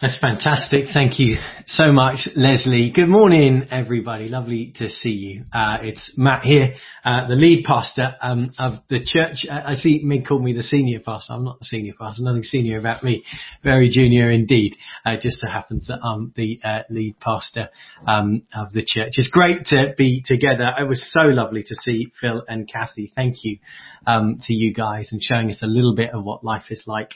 That's 0.00 0.18
fantastic. 0.18 0.86
Thank 0.94 1.18
you 1.18 1.36
so 1.66 1.92
much, 1.92 2.26
Leslie. 2.34 2.90
Good 2.90 3.10
morning, 3.10 3.66
everybody. 3.70 4.28
Lovely 4.28 4.72
to 4.78 4.88
see 4.88 5.10
you. 5.10 5.44
Uh, 5.52 5.76
it's 5.82 6.14
Matt 6.16 6.42
here, 6.42 6.76
uh, 7.04 7.28
the 7.28 7.34
lead 7.34 7.66
pastor 7.66 8.14
um, 8.22 8.48
of 8.58 8.78
the 8.88 9.04
church. 9.04 9.44
I 9.50 9.74
see 9.74 10.00
Mig 10.02 10.26
called 10.26 10.42
me 10.42 10.54
the 10.54 10.62
senior 10.62 11.00
pastor. 11.00 11.34
I'm 11.34 11.44
not 11.44 11.58
the 11.58 11.66
senior 11.66 11.92
pastor. 12.00 12.22
Nothing 12.22 12.44
senior 12.44 12.78
about 12.78 13.04
me. 13.04 13.24
Very 13.62 13.90
junior 13.90 14.30
indeed. 14.30 14.74
Uh, 15.04 15.16
just 15.20 15.38
so 15.38 15.46
happens 15.48 15.88
that 15.88 15.98
I'm 16.02 16.32
the 16.34 16.58
uh, 16.64 16.84
lead 16.88 17.20
pastor 17.20 17.68
um, 18.08 18.44
of 18.54 18.72
the 18.72 18.82
church. 18.82 19.12
It's 19.18 19.28
great 19.28 19.66
to 19.66 19.92
be 19.98 20.22
together. 20.24 20.72
It 20.78 20.88
was 20.88 21.12
so 21.12 21.26
lovely 21.26 21.62
to 21.62 21.74
see 21.74 22.10
Phil 22.18 22.42
and 22.48 22.66
Kathy. 22.66 23.12
Thank 23.14 23.44
you 23.44 23.58
um, 24.06 24.40
to 24.44 24.54
you 24.54 24.72
guys 24.72 25.10
and 25.12 25.22
showing 25.22 25.50
us 25.50 25.60
a 25.62 25.66
little 25.66 25.94
bit 25.94 26.14
of 26.14 26.24
what 26.24 26.42
life 26.42 26.70
is 26.70 26.84
like 26.86 27.10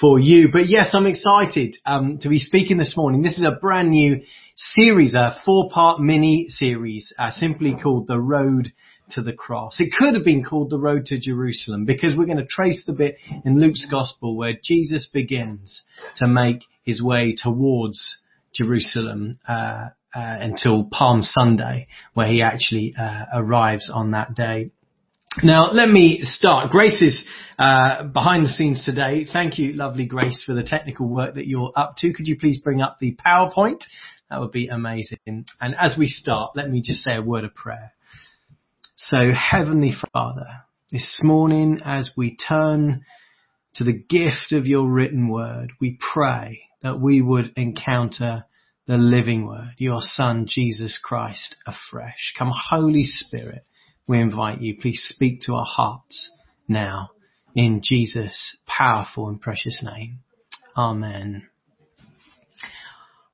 for 0.00 0.18
you. 0.18 0.48
But 0.52 0.68
yes, 0.68 0.90
I'm 0.92 1.06
excited 1.06 1.76
um, 1.86 2.18
to 2.18 2.28
be 2.28 2.38
speaking 2.38 2.76
this 2.76 2.96
morning. 2.96 3.22
This 3.22 3.38
is 3.38 3.44
a 3.44 3.58
brand 3.58 3.90
new 3.90 4.22
series, 4.54 5.14
a 5.14 5.36
four-part 5.44 6.00
mini 6.00 6.46
series, 6.48 7.12
uh, 7.18 7.30
simply 7.30 7.76
called 7.80 8.06
"The 8.06 8.20
Road 8.20 8.72
to 9.10 9.22
the 9.22 9.32
Cross." 9.32 9.80
It 9.80 9.92
could 9.96 10.14
have 10.14 10.24
been 10.24 10.44
called 10.44 10.70
"The 10.70 10.78
Road 10.78 11.06
to 11.06 11.20
Jerusalem" 11.20 11.84
because 11.84 12.16
we're 12.16 12.26
going 12.26 12.38
to 12.38 12.46
trace 12.46 12.84
the 12.86 12.92
bit 12.92 13.16
in 13.44 13.60
Luke's 13.60 13.86
Gospel 13.90 14.36
where 14.36 14.54
Jesus 14.62 15.08
begins 15.12 15.82
to 16.16 16.26
make 16.26 16.64
his 16.84 17.02
way 17.02 17.34
towards 17.36 18.18
Jerusalem. 18.54 19.38
Uh, 19.48 19.88
uh, 20.14 20.38
until 20.40 20.84
Palm 20.84 21.20
Sunday, 21.20 21.88
where 22.14 22.26
he 22.26 22.40
actually 22.40 22.94
uh, 22.98 23.26
arrives 23.34 23.90
on 23.92 24.12
that 24.12 24.34
day. 24.34 24.70
Now, 25.42 25.70
let 25.70 25.90
me 25.90 26.20
start. 26.22 26.70
Grace 26.70 27.02
is 27.02 27.22
uh, 27.58 28.04
behind 28.04 28.46
the 28.46 28.48
scenes 28.48 28.82
today. 28.86 29.26
Thank 29.30 29.58
you, 29.58 29.74
lovely 29.74 30.06
Grace, 30.06 30.42
for 30.46 30.54
the 30.54 30.62
technical 30.62 31.06
work 31.08 31.34
that 31.34 31.46
you're 31.46 31.72
up 31.76 31.96
to. 31.98 32.14
Could 32.14 32.26
you 32.26 32.38
please 32.38 32.58
bring 32.58 32.80
up 32.80 32.96
the 33.00 33.14
PowerPoint? 33.26 33.80
That 34.30 34.40
would 34.40 34.50
be 34.50 34.68
amazing. 34.68 35.18
And 35.26 35.74
as 35.78 35.94
we 35.98 36.08
start, 36.08 36.52
let 36.56 36.70
me 36.70 36.80
just 36.80 37.02
say 37.02 37.16
a 37.16 37.22
word 37.22 37.44
of 37.44 37.54
prayer. 37.54 37.92
So, 38.96 39.30
Heavenly 39.32 39.92
Father, 40.10 40.46
this 40.90 41.20
morning 41.22 41.80
as 41.84 42.10
we 42.16 42.34
turn 42.36 43.04
to 43.74 43.84
the 43.84 43.92
gift 43.92 44.52
of 44.52 44.64
your 44.66 44.88
written 44.88 45.28
word, 45.28 45.72
we 45.78 45.98
pray 46.14 46.62
that 46.82 46.98
we 46.98 47.20
would 47.20 47.52
encounter 47.56 48.46
the 48.86 48.96
living 48.96 49.46
word, 49.46 49.74
your 49.76 50.00
Son, 50.00 50.46
Jesus 50.48 50.98
Christ, 51.02 51.56
afresh. 51.66 52.32
Come, 52.38 52.52
Holy 52.70 53.04
Spirit 53.04 53.66
we 54.06 54.20
invite 54.20 54.60
you, 54.60 54.76
please 54.80 55.00
speak 55.04 55.40
to 55.42 55.54
our 55.54 55.64
hearts 55.64 56.30
now 56.68 57.10
in 57.54 57.80
Jesus' 57.82 58.56
powerful 58.66 59.28
and 59.28 59.40
precious 59.40 59.84
name. 59.84 60.18
Amen. 60.76 61.48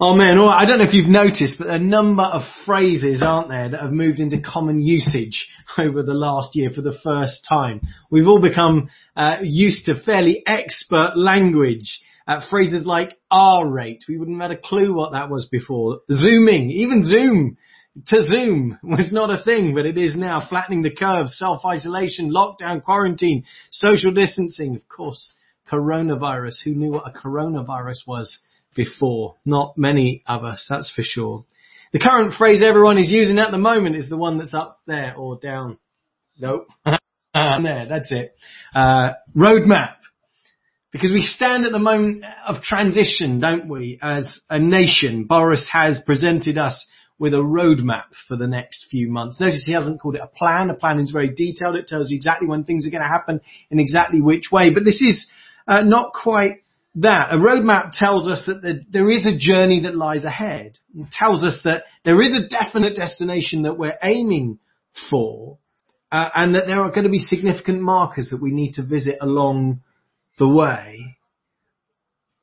Amen. 0.01 0.39
All 0.39 0.47
right, 0.47 0.63
I 0.63 0.67
don't 0.67 0.79
know 0.79 0.85
if 0.85 0.95
you've 0.95 1.09
noticed, 1.09 1.59
but 1.59 1.69
a 1.69 1.79
number 1.79 2.25
of 2.25 2.43
phrases, 2.67 3.23
aren't 3.25 3.51
there, 3.51 3.69
that 3.69 3.81
have 3.81 3.93
moved 3.93 4.19
into 4.19 4.41
common 4.41 4.81
usage 4.81 5.47
over 5.79 6.03
the 6.03 6.15
last 6.15 6.57
year 6.57 6.71
for 6.75 6.83
the 6.83 6.99
first 7.05 7.47
time. 7.49 7.81
We've 8.11 8.27
all 8.27 8.41
become 8.41 8.91
uh, 9.17 9.37
used 9.43 9.85
to 9.87 10.03
fairly 10.03 10.43
expert 10.47 11.13
language. 11.17 12.01
Uh, 12.27 12.41
phrases 12.49 12.87
like 12.87 13.19
R 13.33 13.69
rate. 13.69 14.05
We 14.09 14.17
wouldn't 14.17 14.41
have 14.41 14.51
had 14.51 14.59
a 14.59 14.61
clue 14.61 14.95
what 14.95 15.13
that 15.13 15.29
was 15.29 15.47
before. 15.51 16.01
Zooming, 16.11 16.71
even 16.71 17.05
Zoom 17.05 17.57
to 18.07 18.27
Zoom 18.27 18.79
was 18.83 19.13
not 19.13 19.31
a 19.31 19.43
thing, 19.43 19.75
but 19.75 19.87
it 19.87 19.99
is 19.99 20.15
now. 20.17 20.47
Flattening 20.49 20.83
the 20.83 20.95
curve, 20.95 21.29
self-isolation, 21.29 22.33
lockdown, 22.33 22.83
quarantine, 22.83 23.45
social 23.71 24.13
distancing, 24.13 24.77
of 24.77 24.89
course, 24.89 25.33
coronavirus. 25.71 26.63
Who 26.65 26.75
knew 26.75 26.93
what 26.93 27.09
a 27.09 27.19
coronavirus 27.19 28.07
was 28.07 28.39
before? 28.75 29.37
Not 29.45 29.77
many 29.77 30.23
of 30.27 30.45
us, 30.45 30.67
that's 30.69 30.93
for 30.95 31.03
sure. 31.03 31.45
The 31.93 31.99
current 31.99 32.35
phrase 32.39 32.63
everyone 32.63 32.97
is 32.97 33.11
using 33.11 33.39
at 33.39 33.51
the 33.51 33.59
moment 33.59 33.97
is 33.97 34.09
the 34.09 34.17
one 34.17 34.39
that's 34.39 34.55
up 34.55 34.81
there 34.87 35.15
or 35.15 35.37
down. 35.37 35.77
Nope. 36.39 36.69
there, 37.35 37.87
that's 37.89 38.11
it. 38.11 38.35
Uh, 38.75 39.13
roadmap. 39.37 39.97
Because 40.91 41.11
we 41.11 41.23
stand 41.23 41.65
at 41.65 41.73
the 41.73 41.79
moment 41.79 42.25
of 42.47 42.63
transition, 42.63 43.41
don't 43.41 43.69
we, 43.69 43.99
as 44.03 44.41
a 44.51 44.59
nation. 44.59 45.25
Boris 45.25 45.67
has 45.71 46.01
presented 46.05 46.59
us 46.59 46.87
with 47.19 47.35
a 47.35 47.39
roadmap 47.39 48.05
for 48.27 48.37
the 48.37 48.47
next 48.47 48.87
few 48.91 49.09
months. 49.09 49.39
Notice 49.39 49.63
he 49.65 49.73
hasn't 49.73 50.01
called 50.01 50.17
it 50.17 50.23
a 50.23 50.27
plan. 50.27 50.71
A 50.71 50.75
plan 50.75 50.99
is 50.99 51.11
very 51.11 51.33
detailed. 51.33 51.77
It 51.77 51.87
tells 51.87 52.11
you 52.11 52.17
exactly 52.17 52.49
when 52.49 52.65
things 52.65 52.87
are 52.87 52.91
going 52.91 53.03
to 53.03 53.09
happen 53.09 53.41
in 53.71 53.79
exactly 53.79 54.21
which 54.21 54.47
way. 54.51 54.71
But 54.71 54.85
this 54.85 55.01
is 55.01 55.31
uh, 55.69 55.83
not 55.83 56.13
quite 56.13 56.57
that. 56.97 57.33
A 57.33 57.37
roadmap 57.37 57.93
tells 57.93 58.29
us 58.29 58.43
that 58.47 58.63
the, 58.63 58.85
there 58.91 59.11
is 59.11 59.25
a 59.25 59.39
journey 59.39 59.83
that 59.83 59.97
lies 59.97 60.25
ahead. 60.25 60.79
It 60.95 61.09
tells 61.13 61.45
us 61.45 61.61
that 61.65 61.85
there 62.05 62.21
is 62.21 62.35
a 62.35 62.49
definite 62.49 62.97
destination 62.97 63.63
that 63.63 63.79
we're 63.79 63.99
aiming 64.03 64.59
for. 65.11 65.59
Uh, 66.11 66.29
and 66.35 66.55
that 66.55 66.67
there 66.67 66.83
are 66.83 66.91
going 66.91 67.05
to 67.05 67.11
be 67.11 67.21
significant 67.21 67.81
markers 67.81 68.29
that 68.31 68.43
we 68.43 68.51
need 68.51 68.75
to 68.75 68.83
visit 68.83 69.17
along 69.23 69.81
the 70.39 70.47
way. 70.47 71.17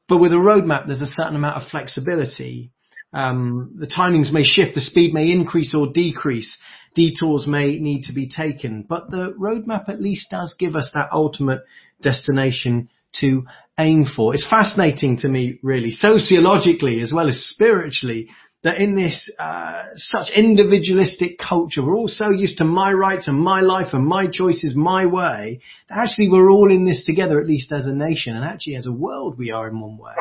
But 0.08 0.18
with 0.18 0.32
a 0.32 0.38
roadmap, 0.38 0.88
there's 0.88 1.02
a 1.02 1.06
certain 1.06 1.36
amount 1.36 1.62
of 1.62 1.70
flexibility. 1.70 2.72
Um, 3.14 3.76
the 3.80 3.88
timings 3.88 4.32
may 4.32 4.44
shift, 4.44 4.76
the 4.76 4.82
speed 4.82 5.14
may 5.14 5.32
increase 5.32 5.74
or 5.74 5.88
decrease, 5.92 6.58
detours 6.96 7.48
may 7.48 7.80
need 7.80 8.04
to 8.04 8.14
be 8.14 8.30
taken, 8.30 8.86
but 8.88 9.10
the 9.10 9.34
roadmap 9.40 9.90
at 9.90 10.02
least 10.02 10.30
does 10.30 10.56
give 10.58 10.76
us 10.76 10.92
that 10.94 11.10
ultimate 11.12 11.62
destination 12.02 12.90
to 13.20 13.46
aim 13.80 14.06
for. 14.16 14.34
It's 14.34 14.48
fascinating 14.48 15.18
to 15.18 15.28
me, 15.28 15.60
really, 15.64 15.92
sociologically 15.92 17.02
as 17.02 17.12
well 17.14 17.28
as 17.28 17.40
spiritually, 17.50 18.28
that 18.64 18.78
in 18.78 18.96
this 18.96 19.32
uh, 19.40 19.84
such 19.96 20.30
individualistic 20.36 21.38
culture, 21.38 21.84
we're 21.84 21.96
all 21.96 22.10
so 22.10 22.30
used 22.30 22.58
to 22.58 22.66
my 22.66 22.92
rights 22.92 23.28
and 23.28 23.40
my 23.40 23.62
life 23.62 23.94
and 23.94 24.06
my 24.06 24.28
choices, 24.28 24.76
my 24.76 25.06
way, 25.06 25.62
that 25.88 25.98
actually 25.98 26.30
we're 26.30 26.52
all 26.52 26.70
in 26.70 26.86
this 26.86 27.06
together, 27.06 27.40
at 27.40 27.48
least 27.48 27.72
as 27.72 27.86
a 27.86 27.94
nation, 27.94 28.36
and 28.36 28.44
actually 28.44 28.76
as 28.76 28.86
a 28.86 28.92
world 28.92 29.38
we 29.38 29.52
are 29.52 29.70
in 29.70 29.80
one 29.80 29.98
way. 29.98 30.14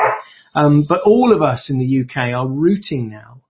Um, 0.55 0.87
but 0.89 1.03
all 1.05 1.33
of 1.35 1.43
us 1.43 1.69
in 1.69 1.79
the 1.79 2.03
UK 2.03 2.33
are 2.33 2.49
rooting 2.49 3.11
now 3.11 3.43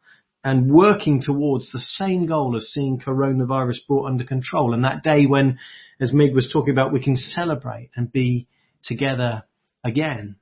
and 0.43 0.73
working 0.73 1.21
towards 1.21 1.71
the 1.71 1.79
same 1.79 2.27
goal 2.27 2.57
of 2.57 2.63
seeing 2.63 2.99
coronavirus 2.99 3.87
brought 3.87 4.07
under 4.07 4.25
control. 4.25 4.73
And 4.73 4.85
that 4.85 5.03
day 5.03 5.27
when, 5.27 5.59
as 6.01 6.13
Mig 6.13 6.35
was 6.35 6.51
talking 6.51 6.73
about, 6.73 6.93
we 6.93 7.03
can 7.03 7.17
celebrate 7.17 7.91
and 7.95 8.11
be 8.11 8.47
together 8.83 9.43
again. 9.85 10.37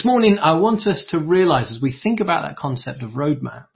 This 0.00 0.06
morning, 0.06 0.38
I 0.38 0.54
want 0.54 0.86
us 0.86 1.04
to 1.10 1.18
realize 1.18 1.70
as 1.70 1.82
we 1.82 1.92
think 1.92 2.20
about 2.20 2.48
that 2.48 2.56
concept 2.56 3.02
of 3.02 3.10
roadmap, 3.10 3.66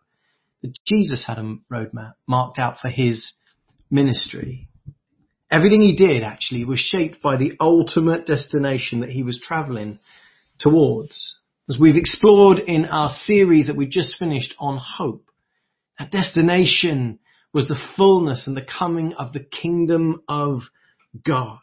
that 0.63 0.75
Jesus 0.87 1.23
had 1.23 1.37
a 1.37 1.57
roadmap 1.71 2.15
marked 2.27 2.59
out 2.59 2.79
for 2.81 2.89
his 2.89 3.35
ministry. 3.91 4.71
Everything 5.51 5.83
he 5.83 5.95
did 5.95 6.23
actually 6.23 6.65
was 6.65 6.79
shaped 6.79 7.21
by 7.21 7.37
the 7.37 7.53
ultimate 7.61 8.25
destination 8.25 9.01
that 9.01 9.11
he 9.11 9.23
was 9.23 9.39
traveling 9.39 9.99
towards. 10.59 11.41
As 11.69 11.79
we've 11.79 11.95
explored 11.95 12.59
in 12.59 12.87
our 12.87 13.11
series 13.11 13.67
that 13.67 13.77
we 13.77 13.85
just 13.85 14.17
finished 14.19 14.55
on 14.59 14.79
hope, 14.79 15.27
that 15.99 16.11
destination 16.11 17.19
was 17.53 17.69
the 17.69 17.77
fullness 17.99 18.47
and 18.47 18.57
the 18.57 18.67
coming 18.79 19.13
of 19.19 19.35
the 19.35 19.45
kingdom 19.45 20.23
of 20.27 20.61
God, 21.23 21.59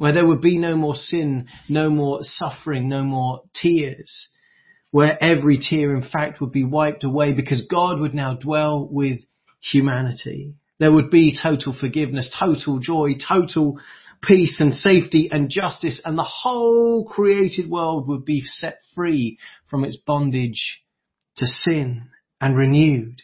where 0.00 0.14
there 0.14 0.26
would 0.26 0.40
be 0.40 0.56
no 0.56 0.74
more 0.76 0.94
sin, 0.94 1.46
no 1.68 1.90
more 1.90 2.20
suffering, 2.22 2.88
no 2.88 3.02
more 3.02 3.42
tears, 3.54 4.30
where 4.92 5.22
every 5.22 5.58
tear 5.58 5.94
in 5.94 6.02
fact 6.02 6.40
would 6.40 6.50
be 6.50 6.64
wiped 6.64 7.04
away 7.04 7.34
because 7.34 7.66
God 7.70 8.00
would 8.00 8.14
now 8.14 8.32
dwell 8.32 8.88
with 8.90 9.20
humanity. 9.60 10.54
There 10.78 10.90
would 10.90 11.10
be 11.10 11.38
total 11.38 11.76
forgiveness, 11.78 12.34
total 12.40 12.78
joy, 12.78 13.16
total 13.28 13.78
peace 14.22 14.56
and 14.58 14.72
safety 14.72 15.28
and 15.30 15.50
justice 15.50 16.00
and 16.02 16.16
the 16.16 16.22
whole 16.22 17.04
created 17.04 17.68
world 17.68 18.08
would 18.08 18.24
be 18.24 18.40
set 18.40 18.78
free 18.94 19.38
from 19.68 19.84
its 19.84 19.98
bondage 19.98 20.80
to 21.36 21.46
sin 21.46 22.04
and 22.40 22.56
renewed. 22.56 23.20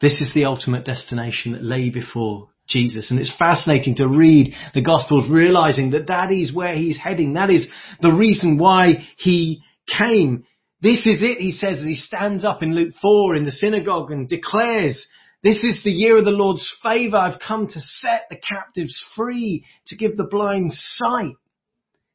This 0.00 0.20
is 0.20 0.32
the 0.32 0.44
ultimate 0.44 0.84
destination 0.84 1.54
that 1.54 1.64
lay 1.64 1.90
before 1.90 2.50
Jesus. 2.68 3.10
And 3.10 3.20
it's 3.20 3.34
fascinating 3.38 3.96
to 3.96 4.08
read 4.08 4.54
the 4.72 4.82
Gospels 4.82 5.28
realizing 5.30 5.90
that 5.90 6.08
that 6.08 6.32
is 6.32 6.54
where 6.54 6.74
he's 6.74 6.98
heading. 6.98 7.34
That 7.34 7.50
is 7.50 7.66
the 8.00 8.12
reason 8.12 8.58
why 8.58 9.06
he 9.16 9.62
came. 9.86 10.44
This 10.80 11.06
is 11.06 11.22
it, 11.22 11.38
he 11.38 11.52
says, 11.52 11.80
as 11.80 11.86
he 11.86 11.94
stands 11.94 12.44
up 12.44 12.62
in 12.62 12.74
Luke 12.74 12.94
4 13.00 13.36
in 13.36 13.44
the 13.44 13.50
synagogue 13.50 14.10
and 14.10 14.28
declares 14.28 15.06
this 15.42 15.62
is 15.62 15.84
the 15.84 15.90
year 15.90 16.16
of 16.16 16.24
the 16.24 16.30
Lord's 16.30 16.66
favor. 16.82 17.18
I've 17.18 17.38
come 17.38 17.66
to 17.66 17.80
set 17.80 18.22
the 18.30 18.36
captives 18.36 18.96
free, 19.14 19.66
to 19.88 19.96
give 19.96 20.16
the 20.16 20.24
blind 20.24 20.72
sight. 20.72 21.34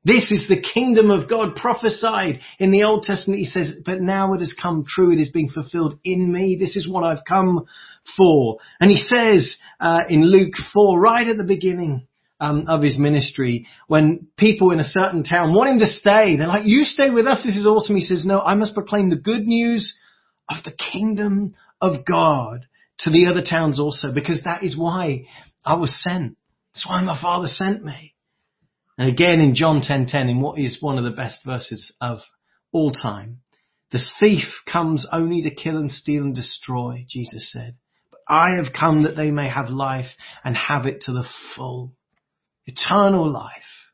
This 0.06 0.32
is 0.32 0.48
the 0.48 0.62
kingdom 0.62 1.12
of 1.12 1.30
God 1.30 1.56
prophesied 1.56 2.40
in 2.58 2.72
the 2.72 2.84
Old 2.84 3.04
Testament. 3.04 3.40
He 3.40 3.46
says, 3.46 3.74
but 3.86 4.02
now 4.02 4.34
it 4.34 4.40
has 4.40 4.56
come 4.60 4.86
true. 4.88 5.12
It 5.12 5.20
is 5.20 5.30
being 5.30 5.50
fulfilled 5.50 6.00
in 6.04 6.32
me. 6.32 6.56
This 6.60 6.78
is 6.78 6.88
what 6.90 7.04
I've 7.04 7.26
come 7.28 7.66
for. 8.16 8.58
And 8.80 8.90
he 8.90 8.98
says 8.98 9.58
uh, 9.80 10.00
in 10.10 10.24
Luke 10.24 10.54
4, 10.74 11.00
right 11.00 11.28
at 11.28 11.38
the 11.38 11.44
beginning, 11.44 12.08
um, 12.40 12.66
of 12.68 12.82
his 12.82 12.98
ministry, 12.98 13.68
when 13.88 14.28
people 14.38 14.72
in 14.72 14.80
a 14.80 14.84
certain 14.84 15.24
town 15.24 15.54
want 15.54 15.72
him 15.72 15.80
to 15.80 15.86
stay, 15.86 16.38
they're 16.38 16.48
like, 16.48 16.66
you 16.66 16.84
stay 16.84 17.10
with 17.10 17.28
us. 17.28 17.44
This 17.44 17.58
is 17.58 17.66
awesome. 17.66 17.96
He 17.96 18.02
says, 18.02 18.26
no, 18.26 18.40
I 18.40 18.56
must 18.56 18.74
proclaim 18.74 19.10
the 19.10 19.18
good 19.18 19.46
news 19.46 19.98
of 20.50 20.64
the 20.64 20.72
kingdom 20.72 21.56
of 21.82 22.06
God 22.06 22.66
to 23.00 23.10
the 23.10 23.28
other 23.28 23.44
towns 23.48 23.80
also, 23.80 24.14
because 24.14 24.42
that 24.46 24.64
is 24.64 24.78
why 24.78 25.26
I 25.66 25.76
was 25.76 25.94
sent. 26.02 26.38
That's 26.74 26.88
why 26.88 27.02
my 27.02 27.20
father 27.22 27.48
sent 27.48 27.84
me. 27.84 28.14
And 29.00 29.08
again 29.08 29.40
in 29.40 29.56
John 29.56 29.80
10:10, 29.82 30.30
in 30.30 30.42
what 30.42 30.60
is 30.60 30.82
one 30.82 30.98
of 30.98 31.06
the 31.06 31.10
best 31.10 31.40
verses 31.46 31.96
of 32.02 32.20
all 32.74 32.92
time, 32.92 33.40
the 33.92 34.04
thief 34.20 34.44
comes 34.70 35.08
only 35.14 35.42
to 35.44 35.56
kill 35.56 35.78
and 35.78 35.90
steal 35.90 36.24
and 36.24 36.36
destroy, 36.36 37.06
Jesus 37.08 37.50
said. 37.50 37.78
But 38.12 38.20
I 38.28 38.58
have 38.58 38.74
come 38.78 39.04
that 39.04 39.16
they 39.16 39.32
may 39.32 39.48
have 39.48 39.70
life 39.70 40.14
and 40.44 40.56
have 40.58 40.86
it 40.86 41.04
to 41.04 41.14
the 41.14 41.26
full. 41.56 41.96
Eternal 42.66 43.32
life 43.32 43.94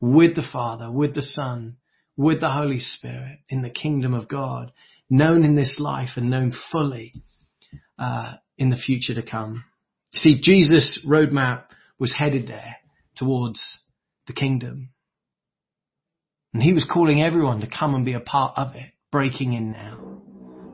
with 0.00 0.36
the 0.36 0.46
Father, 0.52 0.88
with 0.88 1.16
the 1.16 1.22
Son, 1.22 1.78
with 2.16 2.38
the 2.38 2.52
Holy 2.52 2.78
Spirit 2.78 3.40
in 3.48 3.62
the 3.62 3.70
kingdom 3.70 4.14
of 4.14 4.28
God, 4.28 4.70
known 5.10 5.44
in 5.44 5.56
this 5.56 5.80
life 5.80 6.10
and 6.14 6.30
known 6.30 6.52
fully 6.70 7.12
uh, 7.98 8.34
in 8.56 8.70
the 8.70 8.76
future 8.76 9.14
to 9.14 9.22
come. 9.22 9.64
See, 10.12 10.40
Jesus' 10.40 11.04
roadmap 11.04 11.64
was 11.98 12.14
headed 12.14 12.46
there 12.46 12.76
towards 13.16 13.80
the 14.26 14.32
kingdom. 14.32 14.90
And 16.52 16.62
he 16.62 16.72
was 16.72 16.86
calling 16.90 17.22
everyone 17.22 17.60
to 17.60 17.66
come 17.66 17.94
and 17.94 18.04
be 18.04 18.12
a 18.12 18.20
part 18.20 18.54
of 18.56 18.74
it, 18.76 18.92
breaking 19.10 19.54
in 19.54 19.72
now. 19.72 20.14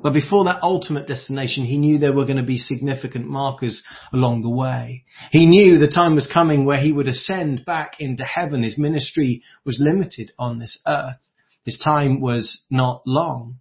But 0.02 0.14
before 0.14 0.44
that 0.44 0.62
ultimate 0.62 1.06
destination, 1.06 1.64
he 1.64 1.76
knew 1.76 1.98
there 1.98 2.12
were 2.12 2.24
going 2.24 2.38
to 2.38 2.42
be 2.42 2.56
significant 2.56 3.26
markers 3.26 3.82
along 4.12 4.42
the 4.42 4.48
way. 4.48 5.04
He 5.30 5.46
knew 5.46 5.78
the 5.78 5.88
time 5.88 6.14
was 6.14 6.30
coming 6.32 6.64
where 6.64 6.80
he 6.80 6.92
would 6.92 7.08
ascend 7.08 7.64
back 7.66 7.96
into 7.98 8.24
heaven. 8.24 8.62
His 8.62 8.78
ministry 8.78 9.42
was 9.64 9.78
limited 9.78 10.32
on 10.38 10.58
this 10.58 10.78
earth. 10.86 11.16
His 11.64 11.78
time 11.78 12.20
was 12.20 12.62
not 12.70 13.02
long. 13.06 13.56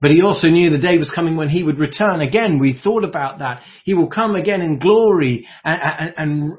But 0.00 0.10
he 0.10 0.22
also 0.22 0.48
knew 0.48 0.70
the 0.70 0.78
day 0.78 0.98
was 0.98 1.12
coming 1.14 1.36
when 1.36 1.50
he 1.50 1.62
would 1.62 1.78
return 1.78 2.20
again. 2.20 2.58
We 2.58 2.80
thought 2.82 3.04
about 3.04 3.38
that. 3.38 3.62
He 3.84 3.94
will 3.94 4.08
come 4.08 4.34
again 4.34 4.62
in 4.62 4.78
glory 4.78 5.46
and, 5.62 5.80
and, 5.82 6.14
and 6.16 6.52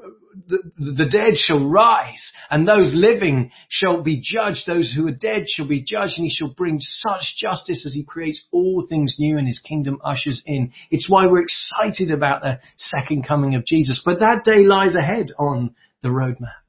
the, 0.46 0.58
the 0.76 1.08
dead 1.10 1.36
shall 1.36 1.68
rise 1.68 2.32
and 2.50 2.66
those 2.66 2.92
living 2.94 3.50
shall 3.68 4.02
be 4.02 4.20
judged. 4.20 4.62
Those 4.66 4.92
who 4.94 5.06
are 5.06 5.12
dead 5.12 5.44
shall 5.48 5.66
be 5.66 5.82
judged 5.82 6.14
and 6.16 6.24
he 6.24 6.30
shall 6.30 6.52
bring 6.52 6.78
such 6.80 7.36
justice 7.38 7.84
as 7.86 7.94
he 7.94 8.04
creates 8.04 8.44
all 8.52 8.86
things 8.88 9.16
new 9.18 9.38
and 9.38 9.46
his 9.46 9.60
kingdom 9.60 9.98
ushers 10.04 10.42
in. 10.46 10.72
It's 10.90 11.08
why 11.08 11.26
we're 11.26 11.42
excited 11.42 12.10
about 12.10 12.42
the 12.42 12.60
second 12.76 13.26
coming 13.26 13.54
of 13.54 13.66
Jesus. 13.66 14.00
But 14.04 14.20
that 14.20 14.44
day 14.44 14.64
lies 14.64 14.94
ahead 14.94 15.28
on 15.38 15.74
the 16.02 16.08
roadmap. 16.08 16.62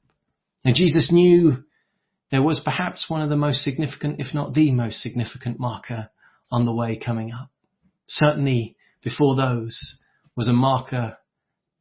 Now 0.64 0.72
Jesus 0.74 1.10
knew 1.12 1.64
there 2.30 2.42
was 2.42 2.60
perhaps 2.64 3.08
one 3.08 3.22
of 3.22 3.28
the 3.28 3.36
most 3.36 3.62
significant, 3.62 4.16
if 4.18 4.34
not 4.34 4.54
the 4.54 4.70
most 4.72 5.00
significant 5.00 5.58
marker 5.58 6.08
on 6.50 6.64
the 6.64 6.72
way 6.72 6.96
coming 6.96 7.32
up. 7.32 7.50
Certainly 8.08 8.76
before 9.02 9.36
those 9.36 9.96
was 10.36 10.48
a 10.48 10.52
marker 10.52 11.16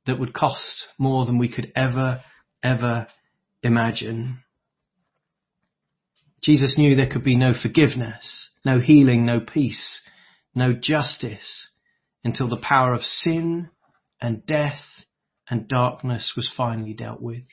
that 0.05 0.19
would 0.19 0.33
cost 0.33 0.85
more 0.97 1.25
than 1.25 1.37
we 1.37 1.49
could 1.49 1.71
ever, 1.75 2.21
ever 2.61 3.07
imagine. 3.61 4.39
Jesus 6.43 6.75
knew 6.77 6.95
there 6.95 7.09
could 7.09 7.23
be 7.23 7.37
no 7.37 7.53
forgiveness, 7.59 8.49
no 8.65 8.79
healing, 8.79 9.25
no 9.25 9.39
peace, 9.39 10.01
no 10.53 10.73
justice 10.73 11.69
until 12.23 12.49
the 12.49 12.57
power 12.61 12.93
of 12.93 13.01
sin 13.01 13.69
and 14.21 14.45
death 14.45 14.81
and 15.49 15.67
darkness 15.67 16.33
was 16.35 16.51
finally 16.55 16.93
dealt 16.93 17.21
with. 17.21 17.43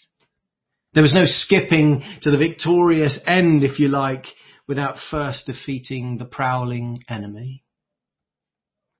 There 0.92 1.02
was 1.02 1.14
no 1.14 1.24
skipping 1.24 2.02
to 2.22 2.30
the 2.30 2.36
victorious 2.38 3.16
end, 3.26 3.62
if 3.62 3.78
you 3.78 3.88
like, 3.88 4.26
without 4.66 4.96
first 5.10 5.46
defeating 5.46 6.18
the 6.18 6.24
prowling 6.24 7.04
enemy. 7.08 7.64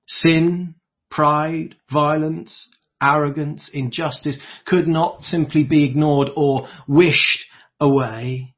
Sin, 0.07 0.75
pride, 1.09 1.75
violence, 1.91 2.67
arrogance, 3.01 3.69
injustice 3.73 4.37
could 4.65 4.87
not 4.87 5.23
simply 5.23 5.63
be 5.63 5.83
ignored 5.83 6.29
or 6.35 6.67
wished 6.87 7.45
away. 7.79 8.53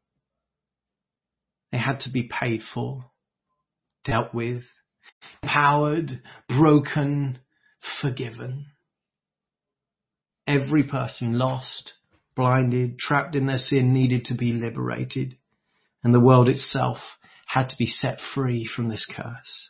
They 1.72 1.78
had 1.78 2.02
to 2.02 2.12
be 2.12 2.24
paid 2.24 2.62
for, 2.74 3.06
dealt 4.04 4.34
with, 4.34 4.64
empowered, 5.42 6.22
broken, 6.48 7.40
forgiven. 8.02 8.68
Every 10.46 10.84
person 10.84 11.38
lost, 11.38 11.94
blinded, 12.36 13.00
trapped 13.00 13.36
in 13.36 13.48
their 13.48 13.58
sin 13.58 13.94
needed 13.94 14.26
to 14.26 14.36
be 14.36 14.54
liberated 14.54 15.38
and 16.04 16.14
the 16.14 16.20
world 16.20 16.50
itself 16.50 16.98
had 17.48 17.70
to 17.70 17.76
be 17.78 17.86
set 17.86 18.20
free 18.34 18.66
from 18.68 18.90
this 18.90 19.08
curse. 19.10 19.70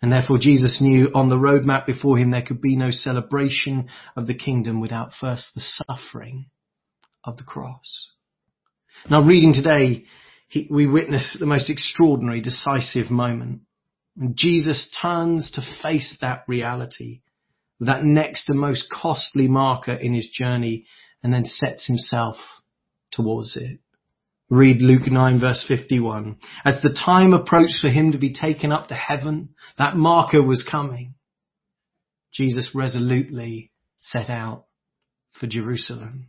And 0.00 0.12
therefore 0.12 0.38
Jesus 0.38 0.80
knew 0.80 1.10
on 1.14 1.28
the 1.28 1.36
roadmap 1.36 1.86
before 1.86 2.18
him 2.18 2.30
there 2.30 2.42
could 2.42 2.60
be 2.60 2.76
no 2.76 2.90
celebration 2.90 3.88
of 4.16 4.26
the 4.26 4.34
kingdom 4.34 4.80
without 4.80 5.12
first 5.20 5.46
the 5.54 5.60
suffering 5.60 6.46
of 7.24 7.36
the 7.36 7.42
cross. 7.42 8.12
Now 9.10 9.22
reading 9.22 9.52
today, 9.52 10.04
he, 10.48 10.68
we 10.70 10.86
witness 10.86 11.36
the 11.38 11.46
most 11.46 11.68
extraordinary, 11.68 12.40
decisive 12.40 13.10
moment. 13.10 13.62
And 14.16 14.36
Jesus 14.36 14.88
turns 15.00 15.50
to 15.52 15.62
face 15.82 16.16
that 16.20 16.44
reality, 16.48 17.20
that 17.80 18.04
next 18.04 18.48
and 18.48 18.58
most 18.58 18.86
costly 18.90 19.48
marker 19.48 19.92
in 19.92 20.14
his 20.14 20.28
journey, 20.28 20.86
and 21.22 21.32
then 21.32 21.44
sets 21.44 21.86
himself 21.86 22.36
towards 23.12 23.56
it. 23.56 23.80
Read 24.50 24.80
Luke 24.80 25.06
9 25.06 25.40
verse 25.40 25.62
51. 25.68 26.38
As 26.64 26.80
the 26.82 26.96
time 27.04 27.34
approached 27.34 27.80
for 27.82 27.88
him 27.88 28.12
to 28.12 28.18
be 28.18 28.32
taken 28.32 28.72
up 28.72 28.88
to 28.88 28.94
heaven, 28.94 29.50
that 29.76 29.96
marker 29.96 30.42
was 30.42 30.66
coming. 30.68 31.14
Jesus 32.32 32.70
resolutely 32.74 33.70
set 34.00 34.30
out 34.30 34.64
for 35.38 35.46
Jerusalem. 35.46 36.28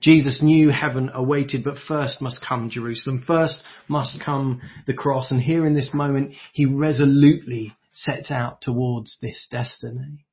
Jesus 0.00 0.42
knew 0.42 0.70
heaven 0.70 1.10
awaited, 1.14 1.62
but 1.64 1.78
first 1.78 2.20
must 2.20 2.44
come 2.46 2.68
Jerusalem. 2.68 3.22
First 3.26 3.62
must 3.88 4.20
come 4.24 4.60
the 4.86 4.94
cross. 4.94 5.30
And 5.30 5.40
here 5.40 5.66
in 5.66 5.74
this 5.74 5.90
moment, 5.94 6.34
he 6.52 6.66
resolutely 6.66 7.74
sets 7.92 8.30
out 8.30 8.60
towards 8.60 9.18
this 9.22 9.46
destiny. 9.50 10.26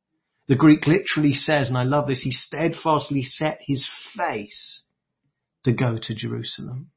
The 0.48 0.56
Greek 0.56 0.86
literally 0.86 1.34
says, 1.34 1.70
and 1.70 1.78
I 1.78 1.84
love 1.84 2.08
this, 2.08 2.24
he 2.24 2.32
steadfastly 2.32 3.24
set 3.24 3.60
his 3.62 3.88
face 4.18 4.82
to 5.64 5.72
go 5.72 5.98
to 6.02 6.16
Jerusalem. 6.16 6.90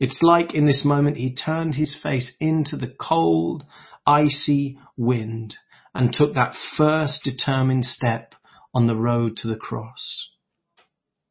It's 0.00 0.20
like 0.22 0.54
in 0.54 0.66
this 0.66 0.84
moment 0.84 1.16
he 1.16 1.34
turned 1.34 1.74
his 1.74 1.96
face 2.00 2.32
into 2.40 2.76
the 2.76 2.94
cold, 3.00 3.64
icy 4.06 4.78
wind 4.96 5.56
and 5.94 6.12
took 6.12 6.34
that 6.34 6.54
first 6.76 7.24
determined 7.24 7.84
step 7.84 8.34
on 8.72 8.86
the 8.86 8.96
road 8.96 9.36
to 9.38 9.48
the 9.48 9.56
cross. 9.56 10.28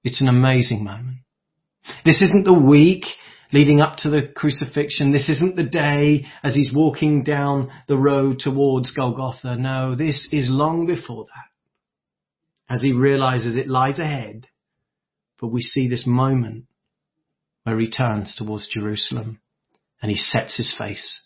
It's 0.04 0.22
an 0.22 0.28
amazing 0.28 0.84
moment. 0.84 1.20
This 2.04 2.22
isn't 2.22 2.44
the 2.44 2.54
week 2.54 3.06
leading 3.54 3.80
up 3.80 3.98
to 3.98 4.10
the 4.10 4.24
crucifixion. 4.36 5.12
This 5.12 5.30
isn't 5.30 5.56
the 5.56 5.64
day 5.64 6.26
as 6.44 6.54
he's 6.54 6.74
walking 6.74 7.24
down 7.24 7.72
the 7.88 7.98
road 7.98 8.40
towards 8.40 8.92
Golgotha. 8.92 9.56
No, 9.56 9.96
this 9.96 10.28
is 10.32 10.50
long 10.50 10.86
before 10.86 11.26
that. 11.26 12.74
As 12.74 12.82
he 12.82 12.92
realizes 12.92 13.56
it 13.56 13.70
lies 13.70 14.00
ahead. 14.00 14.48
But 15.40 15.48
we 15.48 15.62
see 15.62 15.88
this 15.88 16.06
moment 16.06 16.66
where 17.68 17.80
he 17.82 17.90
turns 17.90 18.34
towards 18.34 18.66
Jerusalem 18.66 19.42
and 20.02 20.10
he 20.10 20.16
sets 20.16 20.56
his 20.56 20.74
face 20.78 21.26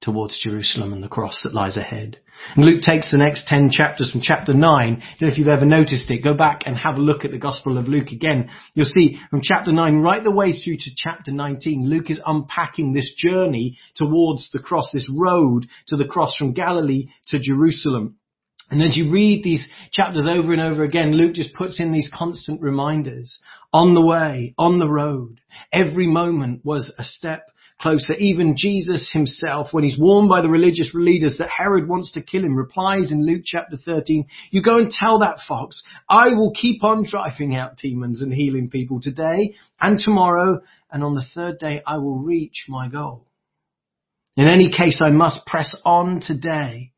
towards 0.00 0.40
Jerusalem 0.42 0.94
and 0.94 1.02
the 1.02 1.08
cross 1.08 1.42
that 1.44 1.52
lies 1.52 1.76
ahead. 1.76 2.16
And 2.56 2.64
Luke 2.64 2.80
takes 2.80 3.10
the 3.10 3.18
next 3.18 3.46
10 3.48 3.70
chapters 3.70 4.10
from 4.10 4.22
chapter 4.22 4.54
9. 4.54 4.62
I 4.64 4.88
don't 4.88 5.00
know 5.20 5.28
if 5.28 5.36
you've 5.36 5.46
ever 5.46 5.66
noticed 5.66 6.06
it. 6.08 6.24
Go 6.24 6.32
back 6.32 6.62
and 6.64 6.74
have 6.78 6.96
a 6.96 7.02
look 7.02 7.26
at 7.26 7.32
the 7.32 7.38
Gospel 7.38 7.76
of 7.76 7.86
Luke 7.86 8.12
again. 8.12 8.48
You'll 8.72 8.86
see 8.86 9.20
from 9.30 9.42
chapter 9.42 9.72
9 9.72 10.00
right 10.00 10.24
the 10.24 10.30
way 10.30 10.52
through 10.52 10.76
to 10.76 10.90
chapter 10.96 11.30
19, 11.30 11.86
Luke 11.86 12.10
is 12.10 12.20
unpacking 12.24 12.94
this 12.94 13.14
journey 13.18 13.76
towards 13.94 14.50
the 14.52 14.60
cross, 14.60 14.90
this 14.90 15.10
road 15.14 15.66
to 15.88 15.96
the 15.96 16.06
cross 16.06 16.34
from 16.34 16.54
Galilee 16.54 17.08
to 17.28 17.38
Jerusalem. 17.38 18.16
And 18.70 18.82
as 18.82 18.96
you 18.96 19.10
read 19.12 19.42
these 19.42 19.66
chapters 19.92 20.26
over 20.28 20.52
and 20.52 20.62
over 20.62 20.84
again, 20.84 21.12
Luke 21.12 21.34
just 21.34 21.54
puts 21.54 21.80
in 21.80 21.92
these 21.92 22.10
constant 22.12 22.60
reminders. 22.62 23.38
On 23.72 23.94
the 23.94 24.00
way, 24.00 24.54
on 24.58 24.78
the 24.78 24.88
road, 24.88 25.40
every 25.72 26.06
moment 26.06 26.64
was 26.64 26.92
a 26.98 27.04
step 27.04 27.46
closer. 27.80 28.14
Even 28.14 28.56
Jesus 28.56 29.10
himself, 29.12 29.68
when 29.72 29.84
he's 29.84 29.98
warned 29.98 30.28
by 30.28 30.40
the 30.40 30.48
religious 30.48 30.90
leaders 30.94 31.36
that 31.38 31.50
Herod 31.50 31.88
wants 31.88 32.12
to 32.12 32.22
kill 32.22 32.44
him, 32.44 32.56
replies 32.56 33.12
in 33.12 33.26
Luke 33.26 33.42
chapter 33.44 33.76
13, 33.76 34.26
you 34.50 34.62
go 34.62 34.78
and 34.78 34.90
tell 34.90 35.18
that 35.18 35.38
fox, 35.46 35.82
I 36.08 36.28
will 36.30 36.52
keep 36.52 36.82
on 36.82 37.04
driving 37.08 37.54
out 37.54 37.76
demons 37.76 38.22
and 38.22 38.32
healing 38.32 38.70
people 38.70 39.00
today 39.00 39.54
and 39.80 39.98
tomorrow, 39.98 40.60
and 40.90 41.04
on 41.04 41.14
the 41.14 41.24
third 41.34 41.58
day 41.58 41.82
I 41.86 41.98
will 41.98 42.18
reach 42.18 42.64
my 42.68 42.88
goal. 42.88 43.26
In 44.36 44.48
any 44.48 44.72
case, 44.74 45.00
I 45.04 45.10
must 45.10 45.46
press 45.46 45.76
on 45.84 46.20
today 46.20 46.92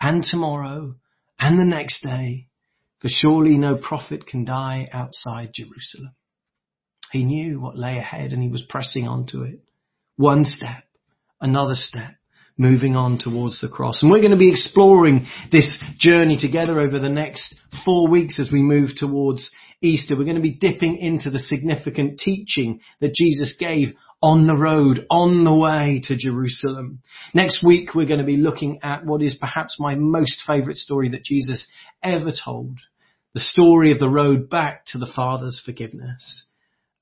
and 0.00 0.22
tomorrow 0.22 0.94
and 1.38 1.58
the 1.58 1.64
next 1.64 2.02
day 2.02 2.48
For 3.00 3.08
surely 3.08 3.56
no 3.56 3.76
prophet 3.76 4.26
can 4.26 4.44
die 4.44 4.88
outside 4.92 5.50
Jerusalem. 5.54 6.14
He 7.12 7.24
knew 7.24 7.60
what 7.60 7.78
lay 7.78 7.96
ahead 7.96 8.32
and 8.32 8.42
he 8.42 8.48
was 8.48 8.66
pressing 8.68 9.06
on 9.06 9.26
to 9.28 9.42
it. 9.42 9.60
One 10.16 10.44
step, 10.44 10.84
another 11.40 11.74
step, 11.74 12.14
moving 12.58 12.96
on 12.96 13.18
towards 13.18 13.60
the 13.60 13.68
cross. 13.68 14.02
And 14.02 14.10
we're 14.10 14.20
going 14.20 14.32
to 14.32 14.36
be 14.36 14.50
exploring 14.50 15.28
this 15.52 15.78
journey 15.98 16.36
together 16.36 16.80
over 16.80 16.98
the 16.98 17.08
next 17.08 17.54
four 17.84 18.08
weeks 18.08 18.40
as 18.40 18.50
we 18.52 18.62
move 18.62 18.90
towards 18.96 19.48
Easter. 19.80 20.16
We're 20.16 20.24
going 20.24 20.36
to 20.36 20.42
be 20.42 20.58
dipping 20.60 20.98
into 20.98 21.30
the 21.30 21.38
significant 21.38 22.18
teaching 22.18 22.80
that 23.00 23.14
Jesus 23.14 23.54
gave 23.58 23.94
on 24.20 24.46
the 24.46 24.56
road, 24.56 25.06
on 25.10 25.44
the 25.44 25.54
way 25.54 26.02
to 26.04 26.16
Jerusalem. 26.16 27.00
Next 27.34 27.62
week, 27.62 27.94
we're 27.94 28.06
going 28.06 28.20
to 28.20 28.26
be 28.26 28.36
looking 28.36 28.80
at 28.82 29.04
what 29.04 29.22
is 29.22 29.36
perhaps 29.36 29.76
my 29.78 29.94
most 29.94 30.42
favorite 30.46 30.76
story 30.76 31.10
that 31.10 31.24
Jesus 31.24 31.66
ever 32.02 32.32
told. 32.44 32.78
The 33.34 33.40
story 33.40 33.92
of 33.92 34.00
the 34.00 34.08
road 34.08 34.50
back 34.50 34.86
to 34.86 34.98
the 34.98 35.10
Father's 35.14 35.62
forgiveness. 35.64 36.46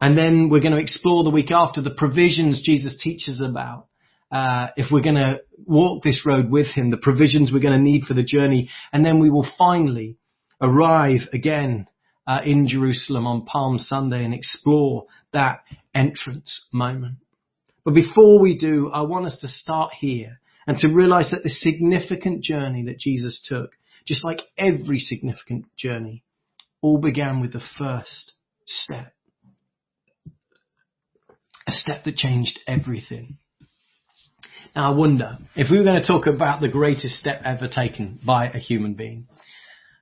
And 0.00 0.16
then 0.16 0.50
we're 0.50 0.60
going 0.60 0.74
to 0.74 0.80
explore 0.80 1.24
the 1.24 1.30
week 1.30 1.50
after 1.50 1.80
the 1.80 1.90
provisions 1.90 2.62
Jesus 2.62 3.00
teaches 3.02 3.40
about. 3.40 3.86
Uh, 4.30 4.66
if 4.76 4.86
we're 4.92 5.02
going 5.02 5.14
to 5.14 5.36
walk 5.64 6.02
this 6.02 6.26
road 6.26 6.50
with 6.50 6.66
him, 6.66 6.90
the 6.90 6.96
provisions 6.96 7.50
we're 7.52 7.60
going 7.60 7.78
to 7.78 7.82
need 7.82 8.02
for 8.02 8.12
the 8.12 8.24
journey, 8.24 8.68
and 8.92 9.04
then 9.04 9.20
we 9.20 9.30
will 9.30 9.46
finally 9.56 10.18
arrive 10.60 11.20
again 11.32 11.86
uh, 12.26 12.40
in 12.44 12.66
Jerusalem 12.66 13.26
on 13.26 13.44
Palm 13.44 13.78
Sunday 13.78 14.24
and 14.24 14.34
explore 14.34 15.06
that 15.32 15.60
entrance 15.94 16.66
moment. 16.72 17.16
But 17.84 17.94
before 17.94 18.40
we 18.40 18.58
do, 18.58 18.90
I 18.92 19.02
want 19.02 19.26
us 19.26 19.38
to 19.40 19.48
start 19.48 19.92
here 19.98 20.40
and 20.66 20.76
to 20.78 20.88
realize 20.88 21.30
that 21.30 21.44
the 21.44 21.48
significant 21.48 22.42
journey 22.42 22.84
that 22.86 22.98
Jesus 22.98 23.44
took, 23.48 23.70
just 24.06 24.24
like 24.24 24.40
every 24.58 24.98
significant 24.98 25.66
journey, 25.76 26.24
all 26.82 26.98
began 26.98 27.40
with 27.40 27.52
the 27.52 27.62
first 27.78 28.32
step. 28.66 29.12
A 31.68 31.72
step 31.72 32.04
that 32.04 32.16
changed 32.16 32.58
everything. 32.66 33.38
Now 34.74 34.92
I 34.92 34.94
wonder, 34.94 35.38
if 35.54 35.70
we 35.70 35.78
were 35.78 35.84
going 35.84 36.00
to 36.00 36.06
talk 36.06 36.26
about 36.26 36.60
the 36.60 36.68
greatest 36.68 37.16
step 37.16 37.40
ever 37.44 37.68
taken 37.68 38.20
by 38.24 38.48
a 38.48 38.58
human 38.58 38.94
being, 38.94 39.26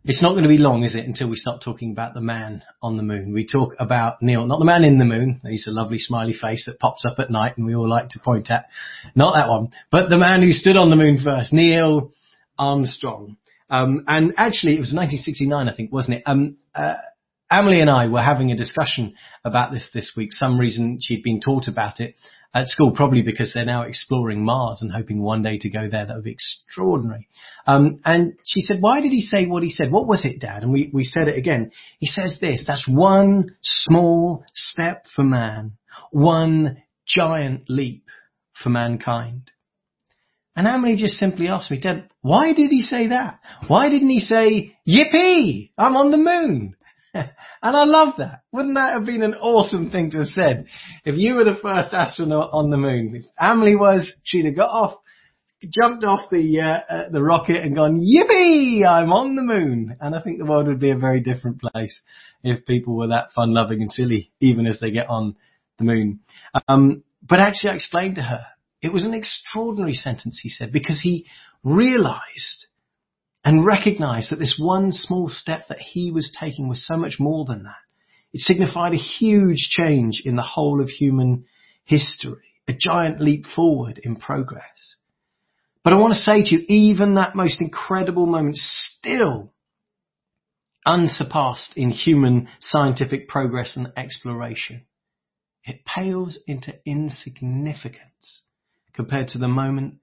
it's 0.05 0.23
not 0.23 0.33
going 0.33 0.43
to 0.43 0.49
be 0.49 0.59
long, 0.59 0.85
is 0.85 0.95
it, 0.95 1.07
until 1.07 1.31
we 1.31 1.37
start 1.37 1.63
talking 1.63 1.91
about 1.91 2.13
the 2.13 2.21
man 2.21 2.63
on 2.83 2.99
the 2.99 3.03
moon. 3.03 3.33
We 3.33 3.47
talk 3.47 3.75
about 3.79 4.21
Neil, 4.21 4.47
not 4.47 4.59
the 4.59 4.67
man 4.67 4.85
in 4.85 4.99
the 4.99 5.07
moon. 5.07 5.41
He's 5.49 5.67
a 5.67 5.73
lovely 5.73 5.99
smiley 5.99 6.35
face 6.35 6.67
that 6.67 6.79
pops 6.79 7.07
up 7.07 7.19
at 7.19 7.31
night 7.31 7.57
and 7.57 7.67
we 7.67 7.75
all 7.75 7.89
like 7.89 8.11
to 8.11 8.21
point 8.23 8.51
at. 8.51 8.67
Not 9.15 9.35
that 9.35 9.49
one, 9.49 9.71
but 9.91 10.11
the 10.11 10.19
man 10.19 10.43
who 10.43 10.53
stood 10.53 10.77
on 10.77 10.91
the 10.91 10.97
moon 10.97 11.21
first, 11.25 11.55
Neil 11.55 12.11
Armstrong. 12.59 13.39
Um, 13.71 14.05
and 14.07 14.35
actually 14.37 14.75
it 14.75 14.81
was 14.81 14.93
1969, 14.93 15.69
I 15.69 15.75
think, 15.75 15.91
wasn't 15.91 16.19
it? 16.19 16.23
Um, 16.27 16.59
uh, 16.75 16.97
Emily 17.51 17.81
and 17.81 17.89
I 17.89 18.09
were 18.09 18.23
having 18.23 18.53
a 18.53 18.57
discussion 18.57 19.15
about 19.43 19.73
this 19.73 19.89
this 19.95 20.13
week. 20.15 20.33
Some 20.33 20.59
reason 20.59 20.99
she'd 21.01 21.23
been 21.23 21.41
taught 21.41 21.67
about 21.67 22.01
it 22.01 22.15
at 22.55 22.69
school, 22.69 22.93
probably 22.93 23.23
because 23.23 23.53
they're 23.53 23.65
now 23.65 23.83
exploring 23.83 24.45
Mars 24.45 24.81
and 24.83 24.93
hoping 24.93 25.23
one 25.23 25.43
day 25.43 25.59
to 25.59 25.71
go 25.71 25.89
there. 25.91 26.07
That 26.07 26.15
would 26.15 26.25
be 26.25 26.33
extraordinary. 26.33 27.29
Um, 27.67 28.01
and 28.05 28.35
she 28.45 28.61
said, 28.61 28.77
why 28.81 29.01
did 29.01 29.13
he 29.13 29.21
say 29.21 29.47
what 29.47 29.63
he 29.63 29.71
said? 29.71 29.91
What 29.91 30.07
was 30.07 30.25
it, 30.25 30.41
Dad? 30.41 30.63
And 30.63 30.73
we, 30.73 30.91
we 30.93 31.05
said 31.05 31.29
it 31.29 31.39
again. 31.39 31.71
He 31.99 32.07
says 32.07 32.37
this, 32.41 32.65
that's 32.67 32.87
one 32.87 33.57
small 33.63 34.45
step 34.53 35.07
for 35.15 35.25
man, 35.25 35.73
one 36.11 36.83
giant 37.07 37.65
leap 37.69 38.05
for 38.63 38.69
mankind. 38.71 39.51
And 40.57 40.69
Emily 40.69 40.97
just 40.97 41.15
simply 41.15 41.49
asked 41.49 41.71
me, 41.71 41.81
Dad, 41.81 42.09
why 42.21 42.53
did 42.53 42.71
he 42.71 42.83
say 42.83 43.09
that? 43.09 43.41
Why 43.67 43.89
didn't 43.89 44.11
he 44.11 44.21
say, 44.21 44.77
yippee, 44.87 45.71
I'm 45.77 45.97
on 45.97 46.11
the 46.11 46.17
moon? 46.17 46.77
and 47.15 47.31
I 47.63 47.85
love 47.85 48.15
that. 48.19 48.43
Wouldn't 48.53 48.77
that 48.77 48.93
have 48.93 49.05
been 49.05 49.23
an 49.23 49.35
awesome 49.35 49.91
thing 49.91 50.11
to 50.11 50.19
have 50.19 50.29
said? 50.29 50.67
If 51.05 51.17
you 51.17 51.35
were 51.35 51.45
the 51.45 51.59
first 51.61 51.93
astronaut 51.93 52.51
on 52.53 52.71
the 52.71 52.77
moon, 52.77 53.15
if 53.17 53.25
Emily 53.41 53.75
was, 53.75 54.13
she'd 54.23 54.47
have 54.47 54.57
got 54.57 54.71
off, 54.71 54.99
jumped 55.71 56.05
off 56.05 56.31
the 56.31 56.61
uh, 56.61 56.93
uh, 56.93 57.09
the 57.11 57.23
rocket 57.23 57.57
and 57.57 57.75
gone, 57.75 57.99
yippee, 58.01 58.87
I'm 58.87 59.13
on 59.13 59.37
the 59.37 59.43
moon. 59.43 59.97
And 60.01 60.15
I 60.15 60.21
think 60.21 60.39
the 60.39 60.45
world 60.45 60.67
would 60.67 60.81
be 60.81 60.91
a 60.91 60.97
very 60.97 61.21
different 61.21 61.61
place 61.61 62.03
if 62.43 62.67
people 62.67 62.97
were 62.97 63.09
that 63.09 63.33
fun 63.33 63.55
loving 63.55 63.81
and 63.81 63.91
silly, 63.91 64.33
even 64.41 64.67
as 64.67 64.81
they 64.81 64.91
get 64.91 65.09
on 65.09 65.37
the 65.79 65.85
moon. 65.85 66.21
Um, 66.69 67.05
but 67.23 67.41
actually 67.41 67.71
I 67.71 67.75
explained 67.75 68.17
to 68.17 68.23
her, 68.23 68.45
it 68.83 68.93
was 68.93 69.05
an 69.05 69.15
extraordinary 69.15 69.95
sentence 69.95 70.41
he 70.43 70.49
said 70.49 70.73
because 70.73 71.01
he 71.03 71.27
realized 71.63 72.67
and 73.45 73.65
recognized 73.65 74.31
that 74.31 74.39
this 74.39 74.57
one 74.59 74.93
small 74.93 75.29
step 75.29 75.69
that 75.69 75.81
he 75.81 76.11
was 76.11 76.35
taking 76.39 76.69
was 76.69 76.87
so 76.87 76.97
much 76.97 77.17
more 77.19 77.45
than 77.45 77.65
that. 77.65 77.77
It 78.33 78.41
signified 78.41 78.93
a 78.93 78.97
huge 78.97 79.69
change 79.71 80.23
in 80.25 80.37
the 80.37 80.43
whole 80.43 80.83
of 80.83 80.89
human 80.89 81.45
history, 81.85 82.55
a 82.67 82.73
giant 82.73 83.21
leap 83.21 83.45
forward 83.47 84.01
in 84.03 84.17
progress. 84.17 84.97
But 85.85 85.93
I 85.93 85.97
want 85.97 86.15
to 86.15 86.19
say 86.19 86.43
to 86.43 86.57
you, 86.57 86.65
even 86.67 87.15
that 87.15 87.37
most 87.37 87.61
incredible 87.61 88.25
moment 88.25 88.57
still 88.57 89.53
unsurpassed 90.87 91.75
in 91.77 91.91
human 91.91 92.49
scientific 92.59 93.29
progress 93.29 93.77
and 93.77 93.93
exploration. 93.97 94.87
It 95.63 95.85
pales 95.85 96.39
into 96.47 96.75
insignificance 96.87 98.43
compared 98.95 99.29
to 99.29 99.39
the 99.39 99.49
moment 99.49 99.97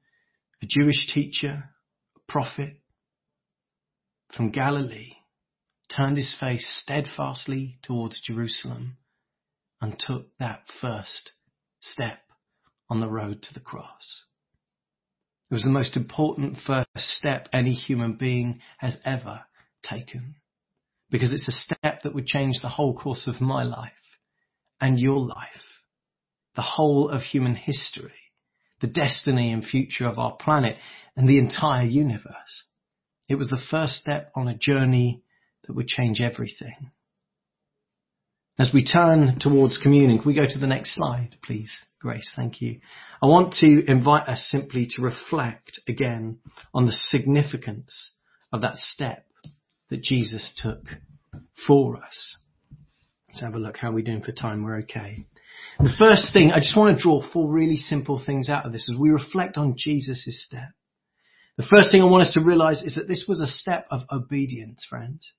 a 0.62 0.68
Jewish 0.68 1.12
teacher, 1.12 1.70
a 2.16 2.32
prophet, 2.32 2.80
from 4.36 4.52
Galilee 4.52 5.14
turned 5.96 6.18
his 6.18 6.36
face 6.40 6.82
steadfastly 6.82 7.80
towards 7.82 8.22
Jerusalem 8.22 8.98
and 9.82 10.00
took 10.00 10.38
that 10.38 10.62
first 10.80 11.32
step 11.82 12.20
on 12.90 13.00
the 13.00 13.10
road 13.10 13.42
to 13.44 13.54
the 13.54 13.60
cross. 13.60 14.24
It 15.52 15.56
was 15.56 15.64
the 15.64 15.70
most 15.70 15.98
important 15.98 16.60
first 16.66 16.88
step 16.96 17.50
any 17.52 17.74
human 17.74 18.14
being 18.14 18.62
has 18.78 18.98
ever 19.04 19.42
taken 19.84 20.36
because 21.10 21.30
it's 21.30 21.46
a 21.46 21.76
step 21.76 22.04
that 22.04 22.16
would 22.16 22.26
change 22.26 22.62
the 22.62 22.70
whole 22.70 22.98
course 22.98 23.28
of 23.28 23.42
my 23.42 23.64
life 23.64 23.92
and 24.80 24.98
your 24.98 25.20
life, 25.20 25.84
the 26.56 26.62
whole 26.62 27.10
of 27.10 27.24
human 27.24 27.56
history, 27.56 28.14
the 28.80 28.88
destiny 28.88 29.52
and 29.52 29.66
future 29.66 30.08
of 30.08 30.18
our 30.18 30.38
planet 30.38 30.78
and 31.18 31.28
the 31.28 31.38
entire 31.38 31.84
universe. 31.84 32.64
It 33.28 33.36
was 33.36 33.50
the 33.50 33.62
first 33.70 33.96
step 33.96 34.32
on 34.34 34.48
a 34.48 34.58
journey 34.58 35.22
that 35.68 35.74
would 35.74 35.90
change 35.90 36.22
everything. 36.22 36.92
As 38.60 38.72
we 38.74 38.84
turn 38.84 39.38
towards 39.40 39.78
communion, 39.78 40.20
can 40.20 40.28
we 40.28 40.36
go 40.36 40.46
to 40.48 40.60
the 40.60 40.68
next 40.68 40.96
slide, 40.96 41.38
please? 41.44 41.74
Grace, 42.00 42.32
thank 42.36 42.62
you. 42.62 42.80
I 43.22 43.28
want 43.28 43.54
to 43.62 43.84
invite 43.90 44.28
us 44.28 44.48
simply 44.52 44.88
to 44.92 45.02
reflect 45.02 45.80
again 45.88 46.40
on 46.74 46.86
the 46.86 46.92
significance 46.92 48.16
of 48.52 48.62
that 48.62 48.78
step 48.78 49.26
that 49.90 50.04
Jesus 50.04 50.54
took 50.62 50.84
for 51.66 51.98
us. 51.98 52.38
Let's 53.30 53.42
have 53.42 53.54
a 53.54 53.60
look. 53.60 53.78
How 53.78 53.90
are 53.90 53.94
we 53.94 54.02
doing 54.02 54.22
for 54.22 54.34
time? 54.34 54.64
We're 54.64 54.80
okay. 54.80 55.26
The 55.80 55.96
first 55.98 56.34
thing, 56.34 56.52
I 56.52 56.60
just 56.60 56.76
want 56.76 56.96
to 56.96 57.02
draw 57.02 57.22
four 57.32 57.50
really 57.50 57.78
simple 57.78 58.22
things 58.24 58.50
out 58.50 58.66
of 58.66 58.74
this 58.74 58.90
as 58.92 59.00
we 59.00 59.10
reflect 59.10 59.58
on 59.58 59.76
Jesus' 59.78 60.46
step. 60.46 60.70
The 61.58 61.68
first 61.70 61.92
thing 61.92 62.02
I 62.02 62.06
want 62.06 62.28
us 62.28 62.34
to 62.34 62.42
realize 62.42 62.82
is 62.82 62.96
that 62.96 63.08
this 63.08 63.26
was 63.28 63.40
a 63.40 63.48
step 63.48 63.88
of 63.90 64.02
obedience, 64.12 64.86
friends. 64.90 65.32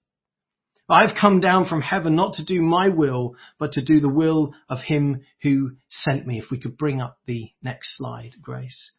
I've 0.93 1.17
come 1.19 1.41
down 1.41 1.67
from 1.67 1.81
heaven 1.81 2.15
not 2.15 2.35
to 2.35 2.45
do 2.45 2.61
my 2.61 2.91
will, 2.91 3.37
but 3.59 3.73
to 3.73 3.85
do 3.85 4.01
the 4.01 4.09
will 4.09 4.55
of 4.69 4.81
him 4.81 5.23
who 5.43 5.73
sent 5.89 6.27
me. 6.27 6.39
If 6.39 6.51
we 6.51 6.61
could 6.61 6.77
bring 6.77 7.01
up 7.01 7.19
the 7.27 7.51
next 7.63 7.97
slide, 7.97 8.33
Grace. 8.43 8.93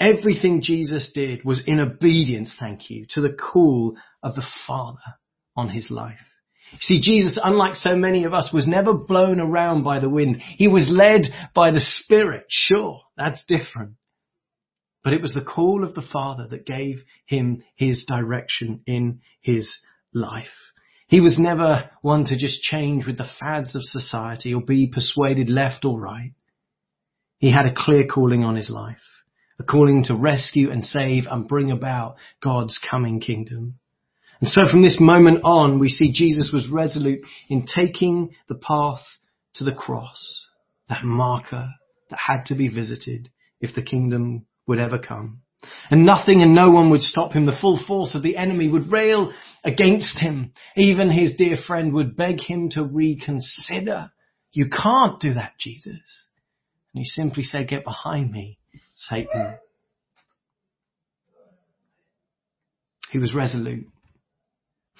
Everything 0.00 0.62
Jesus 0.62 1.10
did 1.12 1.44
was 1.44 1.62
in 1.66 1.80
obedience, 1.80 2.54
thank 2.58 2.88
you, 2.88 3.04
to 3.10 3.20
the 3.20 3.32
call 3.32 3.96
of 4.22 4.36
the 4.36 4.46
Father 4.66 4.98
on 5.56 5.68
his 5.68 5.90
life. 5.90 6.18
You 6.72 6.78
see, 6.80 7.00
Jesus, 7.00 7.38
unlike 7.42 7.74
so 7.74 7.96
many 7.96 8.24
of 8.24 8.32
us, 8.32 8.50
was 8.52 8.66
never 8.66 8.94
blown 8.94 9.40
around 9.40 9.82
by 9.82 9.98
the 9.98 10.08
wind. 10.08 10.40
He 10.56 10.68
was 10.68 10.88
led 10.88 11.22
by 11.54 11.72
the 11.72 11.80
Spirit. 11.80 12.44
Sure, 12.48 13.00
that's 13.16 13.42
different. 13.48 13.94
But 15.02 15.14
it 15.14 15.22
was 15.22 15.32
the 15.32 15.44
call 15.44 15.84
of 15.84 15.94
the 15.94 16.06
Father 16.12 16.46
that 16.48 16.66
gave 16.66 17.02
him 17.26 17.62
his 17.74 18.04
direction 18.06 18.82
in 18.86 19.20
his 19.40 19.68
life. 20.12 20.46
He 21.08 21.20
was 21.20 21.38
never 21.38 21.90
one 22.02 22.24
to 22.26 22.36
just 22.36 22.60
change 22.60 23.06
with 23.06 23.16
the 23.16 23.28
fads 23.40 23.74
of 23.74 23.82
society 23.82 24.52
or 24.52 24.60
be 24.60 24.86
persuaded 24.86 25.48
left 25.48 25.84
or 25.86 25.98
right. 25.98 26.32
He 27.38 27.50
had 27.50 27.66
a 27.66 27.74
clear 27.74 28.06
calling 28.06 28.44
on 28.44 28.56
his 28.56 28.68
life, 28.68 28.96
a 29.58 29.62
calling 29.62 30.04
to 30.04 30.14
rescue 30.14 30.70
and 30.70 30.84
save 30.84 31.24
and 31.30 31.48
bring 31.48 31.70
about 31.70 32.16
God's 32.42 32.78
coming 32.90 33.20
kingdom. 33.20 33.78
And 34.40 34.50
so 34.50 34.68
from 34.70 34.82
this 34.82 34.98
moment 35.00 35.40
on, 35.44 35.78
we 35.78 35.88
see 35.88 36.12
Jesus 36.12 36.50
was 36.52 36.70
resolute 36.70 37.20
in 37.48 37.66
taking 37.66 38.34
the 38.48 38.54
path 38.54 39.00
to 39.54 39.64
the 39.64 39.72
cross, 39.72 40.46
that 40.90 41.04
marker 41.04 41.70
that 42.10 42.18
had 42.18 42.44
to 42.46 42.54
be 42.54 42.68
visited 42.68 43.30
if 43.60 43.74
the 43.74 43.82
kingdom 43.82 44.44
would 44.66 44.78
ever 44.78 44.98
come. 44.98 45.40
And 45.90 46.06
nothing 46.06 46.42
and 46.42 46.54
no 46.54 46.70
one 46.70 46.90
would 46.90 47.00
stop 47.00 47.32
him. 47.32 47.46
The 47.46 47.58
full 47.60 47.80
force 47.86 48.14
of 48.14 48.22
the 48.22 48.36
enemy 48.36 48.68
would 48.68 48.92
rail 48.92 49.32
against 49.64 50.18
him. 50.20 50.52
Even 50.76 51.10
his 51.10 51.36
dear 51.36 51.56
friend 51.66 51.92
would 51.94 52.16
beg 52.16 52.40
him 52.40 52.68
to 52.70 52.84
reconsider. 52.84 54.12
You 54.52 54.68
can't 54.70 55.20
do 55.20 55.34
that, 55.34 55.52
Jesus. 55.58 56.26
And 56.94 57.02
he 57.02 57.04
simply 57.04 57.42
said, 57.42 57.68
get 57.68 57.84
behind 57.84 58.30
me, 58.30 58.58
Satan. 58.94 59.56
He 63.10 63.18
was 63.18 63.34
resolute 63.34 63.86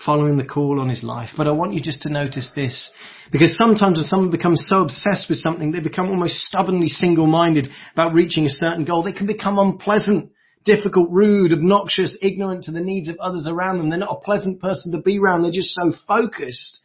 following 0.06 0.36
the 0.36 0.44
call 0.44 0.80
on 0.80 0.88
his 0.88 1.02
life. 1.02 1.30
But 1.36 1.48
I 1.48 1.50
want 1.50 1.74
you 1.74 1.82
just 1.82 2.02
to 2.02 2.08
notice 2.08 2.50
this, 2.54 2.90
because 3.32 3.56
sometimes 3.58 3.98
when 3.98 4.04
someone 4.04 4.30
becomes 4.30 4.64
so 4.68 4.82
obsessed 4.82 5.28
with 5.28 5.38
something, 5.38 5.72
they 5.72 5.80
become 5.80 6.08
almost 6.08 6.36
stubbornly 6.36 6.88
single-minded 6.88 7.68
about 7.94 8.14
reaching 8.14 8.46
a 8.46 8.50
certain 8.50 8.84
goal. 8.84 9.02
They 9.02 9.12
can 9.12 9.26
become 9.26 9.58
unpleasant, 9.58 10.30
difficult, 10.64 11.10
rude, 11.10 11.52
obnoxious, 11.52 12.16
ignorant 12.20 12.64
to 12.64 12.72
the 12.72 12.80
needs 12.80 13.08
of 13.08 13.18
others 13.18 13.46
around 13.48 13.78
them. 13.78 13.90
They're 13.90 13.98
not 13.98 14.18
a 14.18 14.24
pleasant 14.24 14.60
person 14.60 14.92
to 14.92 14.98
be 14.98 15.18
around. 15.18 15.42
They're 15.42 15.52
just 15.52 15.74
so 15.74 15.92
focused. 16.06 16.80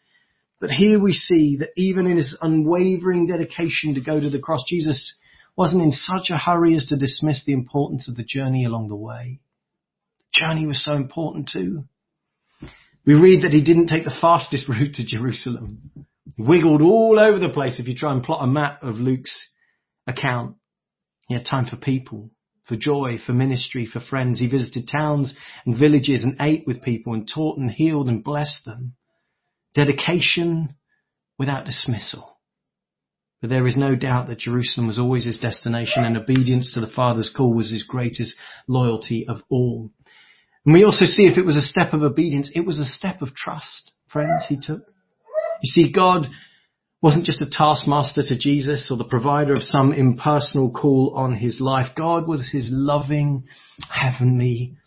But 0.60 0.72
here 0.72 1.00
we 1.00 1.14
see 1.14 1.58
that 1.58 1.72
even 1.76 2.08
in 2.08 2.18
his 2.18 2.38
unwavering 2.42 3.28
dedication 3.28 3.96
to 3.96 4.02
go 4.02 4.20
to 4.20 4.30
the 4.30 4.40
cross, 4.40 4.64
Jesus 4.68 5.16
wasn't 5.58 5.84
in 5.84 5.92
such 5.92 6.30
a 6.30 6.38
hurry 6.38 6.76
as 6.76 6.86
to 6.88 6.96
dismiss 6.96 7.44
the 7.46 7.54
importance 7.54 8.08
of 8.08 8.16
the 8.16 8.24
journey 8.24 8.66
along 8.66 8.88
the 8.88 8.96
way. 8.96 9.40
The 10.20 10.40
journey 10.40 10.66
was 10.66 10.84
so 10.84 10.94
important 10.94 11.50
too. 11.52 11.84
We 13.06 13.14
read 13.14 13.44
that 13.44 13.52
he 13.52 13.64
didn't 13.64 13.88
take 13.88 14.06
the 14.06 14.18
fastest 14.22 14.70
route 14.70 14.96
to 14.96 15.06
Jerusalem. 15.06 15.92
He 16.36 16.44
wiggled 16.44 16.82
all 16.82 17.20
over 17.20 17.40
the 17.40 17.50
place 17.50 17.80
if 17.80 17.88
you 17.88 17.96
try 17.96 18.14
and 18.14 18.24
plot 18.24 18.44
a 18.44 18.48
map 18.48 18.82
of 18.84 18.96
Luke's 18.96 19.50
account. 20.08 20.56
He 21.28 21.36
had 21.36 21.46
time 21.46 21.66
for 21.66 21.76
people, 21.76 22.32
for 22.68 22.76
joy, 22.76 23.18
for 23.26 23.34
ministry, 23.34 23.86
for 23.86 24.00
friends. 24.00 24.40
He 24.40 24.48
visited 24.48 24.88
towns 24.88 25.34
and 25.66 25.78
villages 25.78 26.24
and 26.24 26.38
ate 26.40 26.66
with 26.66 26.82
people 26.82 27.14
and 27.14 27.30
taught 27.32 27.58
and 27.58 27.70
healed 27.70 28.08
and 28.08 28.24
blessed 28.24 28.66
them. 28.66 28.96
Dedication 29.74 30.76
without 31.38 31.66
dismissal. 31.66 32.38
But 33.42 33.50
there 33.50 33.68
is 33.68 33.76
no 33.76 33.96
doubt 33.96 34.28
that 34.28 34.40
Jerusalem 34.40 34.88
was 34.88 34.98
always 34.98 35.26
his 35.26 35.38
destination 35.38 36.06
and 36.06 36.16
obedience 36.16 36.74
to 36.74 36.80
the 36.80 36.88
Father's 36.88 37.34
call 37.36 37.54
was 37.54 37.72
his 37.72 37.84
greatest 37.84 38.36
loyalty 38.70 39.26
of 39.28 39.42
all. 39.50 39.92
And 40.66 40.74
we 40.74 40.86
also 40.86 41.04
see 41.04 41.24
if 41.24 41.38
it 41.38 41.46
was 41.46 41.58
a 41.58 41.62
step 41.62 41.94
of 41.94 42.04
obedience, 42.04 42.50
it 42.56 42.66
was 42.66 42.80
a 42.80 42.86
step 42.86 43.22
of 43.22 43.36
trust, 43.36 43.92
friends, 44.08 44.46
he 44.48 44.56
took. 44.56 44.84
You 45.62 45.70
see, 45.70 45.92
God 45.92 46.28
wasn't 47.04 47.26
just 47.26 47.42
a 47.42 47.50
taskmaster 47.50 48.24
to 48.26 48.38
Jesus 48.38 48.88
or 48.90 48.96
the 48.96 49.04
provider 49.04 49.54
of 49.54 49.62
some 49.62 49.92
impersonal 49.92 50.72
call 50.72 51.14
on 51.18 51.36
his 51.36 51.60
life. 51.60 51.88
God 51.98 52.26
was 52.26 52.50
his 52.50 52.70
loving 52.72 53.44
heavenly 53.92 54.78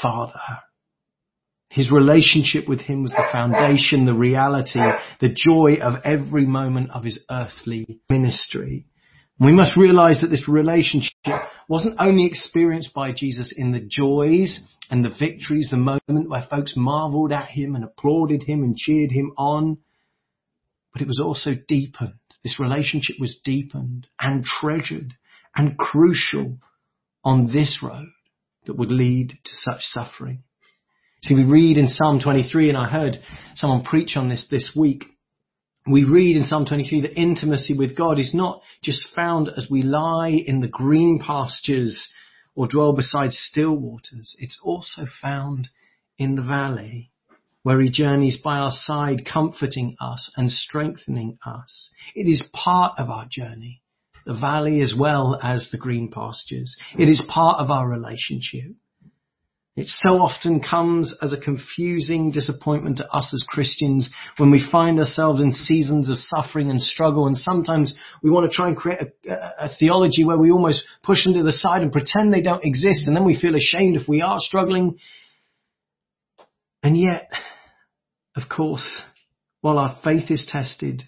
father. 0.00 0.40
His 1.68 1.90
relationship 1.90 2.66
with 2.66 2.80
him 2.80 3.02
was 3.02 3.12
the 3.12 3.28
foundation, 3.30 4.06
the 4.06 4.14
reality, 4.14 4.80
the 5.20 5.36
joy 5.36 5.76
of 5.82 6.00
every 6.02 6.46
moment 6.46 6.92
of 6.92 7.04
his 7.04 7.22
earthly 7.30 8.00
ministry. 8.08 8.86
We 9.38 9.52
must 9.52 9.76
realize 9.76 10.22
that 10.22 10.28
this 10.28 10.48
relationship 10.48 11.12
wasn't 11.68 11.96
only 12.00 12.24
experienced 12.24 12.94
by 12.94 13.12
Jesus 13.12 13.52
in 13.54 13.72
the 13.72 13.86
joys 13.86 14.60
and 14.90 15.04
the 15.04 15.10
victories, 15.10 15.68
the 15.70 15.76
moment 15.76 16.30
where 16.30 16.46
folks 16.48 16.72
marveled 16.74 17.32
at 17.32 17.48
him 17.48 17.74
and 17.74 17.84
applauded 17.84 18.44
him 18.44 18.62
and 18.62 18.74
cheered 18.74 19.10
him 19.10 19.32
on, 19.36 19.76
but 20.96 21.02
it 21.02 21.08
was 21.08 21.20
also 21.20 21.50
deepened. 21.68 22.14
This 22.42 22.58
relationship 22.58 23.16
was 23.20 23.38
deepened 23.44 24.06
and 24.18 24.42
treasured 24.42 25.12
and 25.54 25.76
crucial 25.76 26.56
on 27.22 27.52
this 27.52 27.80
road 27.82 28.08
that 28.64 28.78
would 28.78 28.90
lead 28.90 29.28
to 29.28 29.50
such 29.50 29.82
suffering. 29.82 30.42
See, 31.22 31.34
we 31.34 31.44
read 31.44 31.76
in 31.76 31.86
Psalm 31.86 32.18
23, 32.18 32.70
and 32.70 32.78
I 32.78 32.88
heard 32.88 33.18
someone 33.56 33.84
preach 33.84 34.16
on 34.16 34.30
this 34.30 34.46
this 34.50 34.70
week, 34.74 35.04
we 35.86 36.04
read 36.04 36.34
in 36.34 36.44
Psalm 36.44 36.64
23 36.64 37.02
that 37.02 37.20
intimacy 37.20 37.76
with 37.76 37.94
God 37.94 38.18
is 38.18 38.32
not 38.32 38.62
just 38.82 39.06
found 39.14 39.50
as 39.54 39.66
we 39.70 39.82
lie 39.82 40.30
in 40.30 40.60
the 40.60 40.66
green 40.66 41.20
pastures 41.22 42.08
or 42.54 42.68
dwell 42.68 42.94
beside 42.94 43.32
still 43.32 43.76
waters. 43.76 44.34
It's 44.38 44.58
also 44.62 45.02
found 45.20 45.68
in 46.16 46.36
the 46.36 46.42
valley 46.42 47.10
where 47.66 47.80
he 47.80 47.90
journeys 47.90 48.38
by 48.44 48.58
our 48.58 48.70
side, 48.70 49.26
comforting 49.26 49.96
us 50.00 50.30
and 50.36 50.52
strengthening 50.52 51.36
us. 51.44 51.90
It 52.14 52.30
is 52.30 52.48
part 52.52 52.92
of 52.96 53.10
our 53.10 53.26
journey, 53.28 53.82
the 54.24 54.38
valley 54.38 54.80
as 54.82 54.94
well 54.96 55.36
as 55.42 55.68
the 55.72 55.76
green 55.76 56.08
pastures. 56.08 56.76
It 56.96 57.08
is 57.08 57.20
part 57.28 57.58
of 57.58 57.72
our 57.72 57.88
relationship. 57.88 58.70
It 59.74 59.88
so 59.88 60.10
often 60.10 60.60
comes 60.60 61.12
as 61.20 61.32
a 61.32 61.40
confusing 61.40 62.30
disappointment 62.30 62.98
to 62.98 63.10
us 63.10 63.32
as 63.34 63.44
Christians 63.48 64.10
when 64.36 64.52
we 64.52 64.64
find 64.70 65.00
ourselves 65.00 65.42
in 65.42 65.50
seasons 65.50 66.08
of 66.08 66.18
suffering 66.18 66.70
and 66.70 66.80
struggle 66.80 67.26
and 67.26 67.36
sometimes 67.36 67.92
we 68.22 68.30
want 68.30 68.48
to 68.48 68.54
try 68.54 68.68
and 68.68 68.76
create 68.76 69.00
a, 69.28 69.32
a, 69.64 69.68
theology 69.76 70.24
where 70.24 70.38
we 70.38 70.52
almost 70.52 70.84
push 71.02 71.24
them 71.24 71.34
to 71.34 71.42
the 71.42 71.50
side 71.50 71.82
and 71.82 71.90
pretend 71.90 72.32
they 72.32 72.42
don't 72.42 72.64
exist 72.64 73.08
and 73.08 73.16
then 73.16 73.24
we 73.24 73.40
feel 73.40 73.56
ashamed 73.56 73.96
if 73.96 74.06
we 74.06 74.22
are 74.22 74.38
struggling. 74.38 74.98
And 76.84 76.96
yet, 76.96 77.28
of 78.36 78.48
course, 78.48 79.00
while 79.62 79.78
our 79.78 79.96
faith 80.04 80.30
is 80.30 80.48
tested 80.50 81.02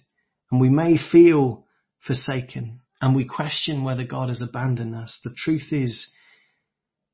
and 0.50 0.60
we 0.60 0.70
may 0.70 0.96
feel 0.96 1.66
forsaken 2.06 2.80
and 3.00 3.14
we 3.14 3.24
question 3.24 3.84
whether 3.84 4.04
God 4.04 4.28
has 4.28 4.42
abandoned 4.42 4.94
us, 4.94 5.20
the 5.22 5.34
truth 5.36 5.70
is 5.70 6.08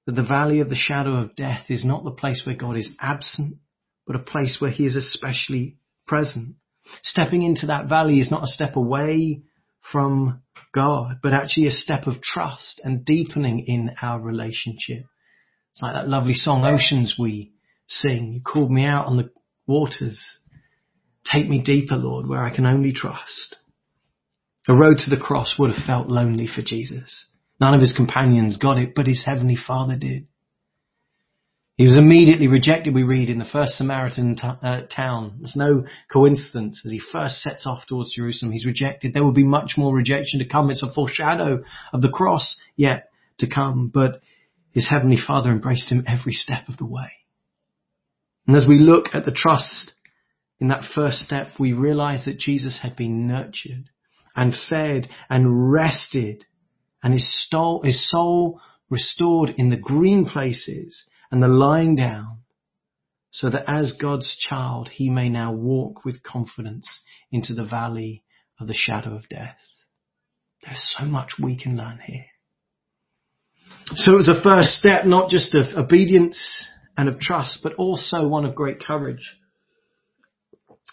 that 0.06 0.14
the 0.14 0.22
valley 0.22 0.60
of 0.60 0.68
the 0.68 0.76
shadow 0.76 1.16
of 1.16 1.34
death 1.34 1.64
is 1.68 1.84
not 1.84 2.04
the 2.04 2.10
place 2.10 2.42
where 2.46 2.56
God 2.56 2.76
is 2.76 2.90
absent, 3.00 3.56
but 4.06 4.16
a 4.16 4.20
place 4.20 4.56
where 4.60 4.70
he 4.70 4.86
is 4.86 4.96
especially 4.96 5.78
present. 6.06 6.54
Stepping 7.02 7.42
into 7.42 7.66
that 7.66 7.88
valley 7.88 8.20
is 8.20 8.30
not 8.30 8.44
a 8.44 8.48
step 8.48 8.76
away 8.76 9.42
from 9.90 10.42
God, 10.72 11.18
but 11.22 11.32
actually 11.32 11.66
a 11.66 11.72
step 11.72 12.06
of 12.06 12.22
trust 12.22 12.80
and 12.84 13.04
deepening 13.04 13.64
in 13.66 13.90
our 14.00 14.20
relationship. 14.20 15.04
It's 15.72 15.82
like 15.82 15.94
that 15.94 16.08
lovely 16.08 16.34
song, 16.34 16.64
Oceans, 16.64 17.16
we 17.18 17.52
sing. 17.86 18.32
You 18.34 18.40
called 18.42 18.70
me 18.70 18.84
out 18.84 19.06
on 19.06 19.16
the 19.16 19.30
waters. 19.66 20.20
Take 21.30 21.48
me 21.48 21.62
deeper, 21.62 21.96
Lord, 21.96 22.26
where 22.26 22.42
I 22.42 22.54
can 22.54 22.66
only 22.66 22.92
trust. 22.92 23.56
The 24.66 24.74
road 24.74 24.98
to 24.98 25.10
the 25.10 25.20
cross 25.20 25.56
would 25.58 25.72
have 25.72 25.84
felt 25.84 26.08
lonely 26.08 26.46
for 26.46 26.62
Jesus. 26.62 27.26
None 27.60 27.74
of 27.74 27.80
his 27.80 27.92
companions 27.92 28.56
got 28.56 28.78
it, 28.78 28.94
but 28.94 29.06
his 29.06 29.22
heavenly 29.24 29.56
father 29.56 29.96
did. 29.96 30.26
He 31.76 31.84
was 31.84 31.96
immediately 31.96 32.46
rejected, 32.46 32.94
we 32.94 33.02
read, 33.02 33.28
in 33.28 33.38
the 33.38 33.44
first 33.44 33.72
Samaritan 33.76 34.36
t- 34.36 34.42
uh, 34.42 34.82
town. 34.82 35.38
There's 35.40 35.56
no 35.56 35.84
coincidence. 36.12 36.80
As 36.84 36.92
he 36.92 37.00
first 37.00 37.42
sets 37.42 37.66
off 37.66 37.86
towards 37.86 38.14
Jerusalem, 38.14 38.52
he's 38.52 38.64
rejected. 38.64 39.12
There 39.12 39.24
will 39.24 39.32
be 39.32 39.44
much 39.44 39.72
more 39.76 39.94
rejection 39.94 40.38
to 40.38 40.48
come. 40.48 40.70
It's 40.70 40.84
a 40.84 40.92
foreshadow 40.92 41.64
of 41.92 42.00
the 42.00 42.10
cross 42.10 42.56
yet 42.76 43.08
to 43.38 43.48
come, 43.48 43.90
but 43.92 44.20
his 44.70 44.88
heavenly 44.88 45.18
father 45.18 45.50
embraced 45.50 45.90
him 45.90 46.04
every 46.06 46.32
step 46.32 46.68
of 46.68 46.76
the 46.76 46.86
way. 46.86 47.10
And 48.46 48.56
as 48.56 48.66
we 48.66 48.78
look 48.78 49.06
at 49.14 49.24
the 49.24 49.30
trust 49.30 49.92
in 50.60 50.68
that 50.68 50.84
first 50.94 51.18
step, 51.18 51.48
we 51.58 51.72
realize 51.72 52.24
that 52.24 52.38
Jesus 52.38 52.80
had 52.82 52.96
been 52.96 53.26
nurtured 53.26 53.90
and 54.36 54.54
fed 54.68 55.08
and 55.30 55.72
rested 55.72 56.44
and 57.02 57.12
his 57.12 57.48
soul, 57.50 57.82
his 57.82 58.10
soul 58.10 58.60
restored 58.90 59.54
in 59.56 59.68
the 59.68 59.76
green 59.76 60.24
places 60.24 61.04
and 61.30 61.42
the 61.42 61.48
lying 61.48 61.96
down 61.96 62.38
so 63.30 63.50
that 63.50 63.68
as 63.68 63.94
God's 64.00 64.36
child, 64.48 64.88
he 64.88 65.10
may 65.10 65.28
now 65.28 65.52
walk 65.52 66.04
with 66.04 66.22
confidence 66.22 66.88
into 67.32 67.52
the 67.52 67.64
valley 67.64 68.22
of 68.60 68.68
the 68.68 68.74
shadow 68.74 69.16
of 69.16 69.28
death. 69.28 69.58
There's 70.64 70.96
so 70.98 71.04
much 71.04 71.32
we 71.42 71.56
can 71.60 71.76
learn 71.76 71.98
here. 72.04 72.26
So 73.96 74.12
it 74.12 74.16
was 74.16 74.28
a 74.28 74.42
first 74.42 74.70
step, 74.76 75.04
not 75.04 75.30
just 75.30 75.54
of 75.54 75.76
obedience 75.76 76.38
and 76.96 77.08
of 77.08 77.18
trust, 77.18 77.60
but 77.62 77.74
also 77.74 78.28
one 78.28 78.44
of 78.44 78.54
great 78.54 78.80
courage. 78.80 79.38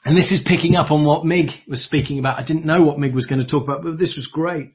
And 0.04 0.18
this 0.18 0.32
is 0.32 0.42
picking 0.46 0.76
up 0.76 0.90
on 0.90 1.06
what 1.06 1.26
Mig 1.26 1.50
was 1.68 1.84
speaking 1.84 2.18
about. 2.18 2.40
I 2.40 2.44
didn't 2.44 2.66
know 2.66 2.84
what 2.84 2.98
Mig 2.98 3.14
was 3.14 3.28
going 3.28 3.42
to 3.42 3.48
talk 3.48 3.64
about, 3.64 3.84
but 3.84 4.00
this 4.00 4.16
was 4.16 4.28
great. 4.32 4.74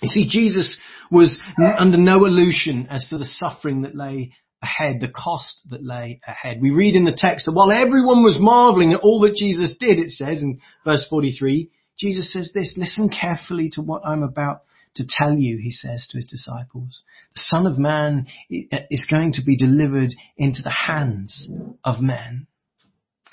You 0.00 0.08
see, 0.08 0.26
Jesus 0.28 0.78
was 1.10 1.38
under 1.78 1.98
no 1.98 2.24
illusion 2.24 2.86
as 2.90 3.06
to 3.08 3.18
the 3.18 3.24
suffering 3.24 3.82
that 3.82 3.96
lay 3.96 4.32
ahead, 4.62 5.00
the 5.00 5.08
cost 5.08 5.60
that 5.70 5.84
lay 5.84 6.20
ahead. 6.26 6.60
We 6.60 6.70
read 6.70 6.94
in 6.94 7.04
the 7.04 7.16
text 7.16 7.46
that 7.46 7.52
while 7.52 7.70
everyone 7.70 8.22
was 8.22 8.38
marveling 8.38 8.92
at 8.92 9.00
all 9.00 9.20
that 9.20 9.34
Jesus 9.34 9.76
did, 9.78 9.98
it 9.98 10.10
says 10.10 10.42
in 10.42 10.60
verse 10.84 11.06
43, 11.08 11.70
Jesus 11.98 12.32
says 12.32 12.50
this, 12.54 12.74
listen 12.76 13.08
carefully 13.08 13.70
to 13.74 13.82
what 13.82 14.02
I'm 14.06 14.22
about 14.22 14.62
to 14.96 15.06
tell 15.08 15.34
you, 15.34 15.58
he 15.58 15.70
says 15.70 16.06
to 16.10 16.18
his 16.18 16.26
disciples. 16.26 17.02
The 17.34 17.40
Son 17.40 17.66
of 17.66 17.78
Man 17.78 18.26
is 18.50 19.06
going 19.10 19.32
to 19.34 19.42
be 19.44 19.56
delivered 19.56 20.14
into 20.36 20.62
the 20.62 20.70
hands 20.70 21.48
of 21.82 22.00
men. 22.00 22.46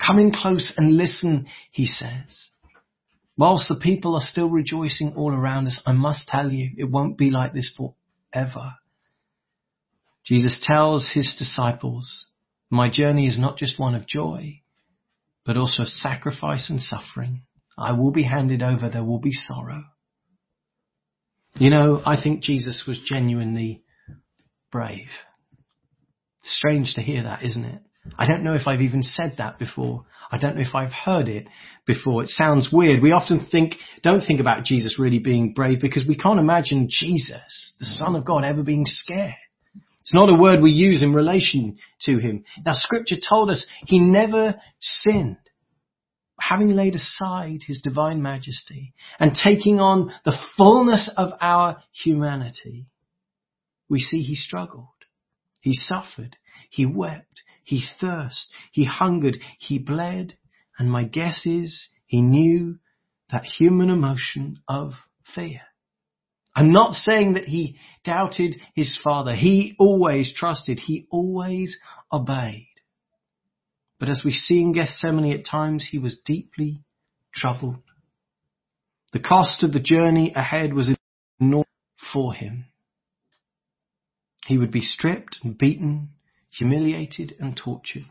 Come 0.04 0.18
in 0.18 0.32
close 0.32 0.72
and 0.76 0.96
listen, 0.96 1.46
he 1.70 1.86
says. 1.86 2.50
Whilst 3.36 3.68
the 3.68 3.76
people 3.76 4.14
are 4.14 4.20
still 4.20 4.50
rejoicing 4.50 5.14
all 5.16 5.32
around 5.32 5.66
us, 5.66 5.80
I 5.86 5.92
must 5.92 6.28
tell 6.28 6.50
you, 6.50 6.70
it 6.76 6.90
won't 6.90 7.16
be 7.16 7.30
like 7.30 7.52
this 7.54 7.72
forever. 7.76 8.74
Jesus 10.24 10.56
tells 10.62 11.10
his 11.12 11.34
disciples, 11.38 12.26
my 12.70 12.90
journey 12.90 13.26
is 13.26 13.38
not 13.38 13.56
just 13.56 13.78
one 13.78 13.94
of 13.94 14.06
joy, 14.06 14.60
but 15.44 15.56
also 15.56 15.82
of 15.82 15.88
sacrifice 15.88 16.70
and 16.70 16.80
suffering. 16.80 17.42
I 17.76 17.92
will 17.92 18.12
be 18.12 18.22
handed 18.22 18.62
over. 18.62 18.88
There 18.88 19.04
will 19.04 19.18
be 19.18 19.32
sorrow. 19.32 19.84
You 21.56 21.70
know, 21.70 22.02
I 22.04 22.20
think 22.22 22.42
Jesus 22.42 22.84
was 22.86 23.00
genuinely 23.04 23.82
brave. 24.70 25.08
Strange 26.44 26.94
to 26.94 27.02
hear 27.02 27.22
that, 27.24 27.44
isn't 27.44 27.64
it? 27.64 27.82
I 28.18 28.26
don't 28.26 28.42
know 28.42 28.54
if 28.54 28.66
I've 28.66 28.80
even 28.80 29.02
said 29.02 29.34
that 29.38 29.58
before. 29.58 30.04
I 30.30 30.38
don't 30.38 30.56
know 30.56 30.62
if 30.62 30.74
I've 30.74 30.92
heard 30.92 31.28
it 31.28 31.46
before. 31.86 32.22
It 32.22 32.30
sounds 32.30 32.70
weird. 32.72 33.02
We 33.02 33.12
often 33.12 33.46
think, 33.50 33.74
don't 34.02 34.22
think 34.22 34.40
about 34.40 34.64
Jesus 34.64 34.98
really 34.98 35.18
being 35.18 35.52
brave 35.52 35.80
because 35.80 36.04
we 36.06 36.16
can't 36.16 36.40
imagine 36.40 36.88
Jesus, 36.90 37.74
the 37.78 37.84
Son 37.84 38.16
of 38.16 38.24
God, 38.24 38.44
ever 38.44 38.62
being 38.62 38.86
scared. 38.86 39.34
It's 40.00 40.14
not 40.14 40.30
a 40.30 40.34
word 40.34 40.60
we 40.60 40.72
use 40.72 41.02
in 41.02 41.14
relation 41.14 41.76
to 42.02 42.18
him. 42.18 42.44
Now 42.64 42.72
scripture 42.74 43.16
told 43.28 43.50
us 43.50 43.66
he 43.86 44.00
never 44.00 44.60
sinned. 44.80 45.36
Having 46.52 46.76
laid 46.76 46.94
aside 46.94 47.62
his 47.66 47.80
divine 47.80 48.20
majesty 48.20 48.92
and 49.18 49.32
taking 49.34 49.80
on 49.80 50.12
the 50.26 50.36
fullness 50.54 51.08
of 51.16 51.30
our 51.40 51.82
humanity, 51.94 52.88
we 53.88 54.00
see 54.00 54.20
he 54.20 54.34
struggled. 54.34 54.88
He 55.62 55.72
suffered. 55.72 56.36
He 56.68 56.84
wept. 56.84 57.40
He 57.64 57.82
thirsted. 57.98 58.54
He 58.70 58.84
hungered. 58.84 59.38
He 59.60 59.78
bled. 59.78 60.36
And 60.78 60.92
my 60.92 61.04
guess 61.04 61.40
is 61.46 61.88
he 62.04 62.20
knew 62.20 62.80
that 63.30 63.44
human 63.44 63.88
emotion 63.88 64.58
of 64.68 64.92
fear. 65.34 65.62
I'm 66.54 66.70
not 66.70 66.92
saying 66.92 67.32
that 67.32 67.46
he 67.46 67.78
doubted 68.04 68.56
his 68.74 68.98
father. 69.02 69.34
He 69.34 69.74
always 69.78 70.34
trusted. 70.36 70.80
He 70.80 71.06
always 71.10 71.78
obeyed. 72.12 72.71
But 74.02 74.08
as 74.08 74.22
we 74.24 74.32
see 74.32 74.60
in 74.60 74.72
Gethsemane 74.72 75.30
at 75.30 75.46
times, 75.46 75.86
he 75.88 75.98
was 76.00 76.18
deeply 76.24 76.82
troubled. 77.32 77.84
The 79.12 79.20
cost 79.20 79.62
of 79.62 79.72
the 79.72 79.78
journey 79.78 80.32
ahead 80.34 80.74
was 80.74 80.90
enormous 81.38 81.68
for 82.12 82.34
him. 82.34 82.64
He 84.44 84.58
would 84.58 84.72
be 84.72 84.80
stripped 84.80 85.38
and 85.44 85.56
beaten, 85.56 86.08
humiliated 86.50 87.36
and 87.38 87.56
tortured. 87.56 88.06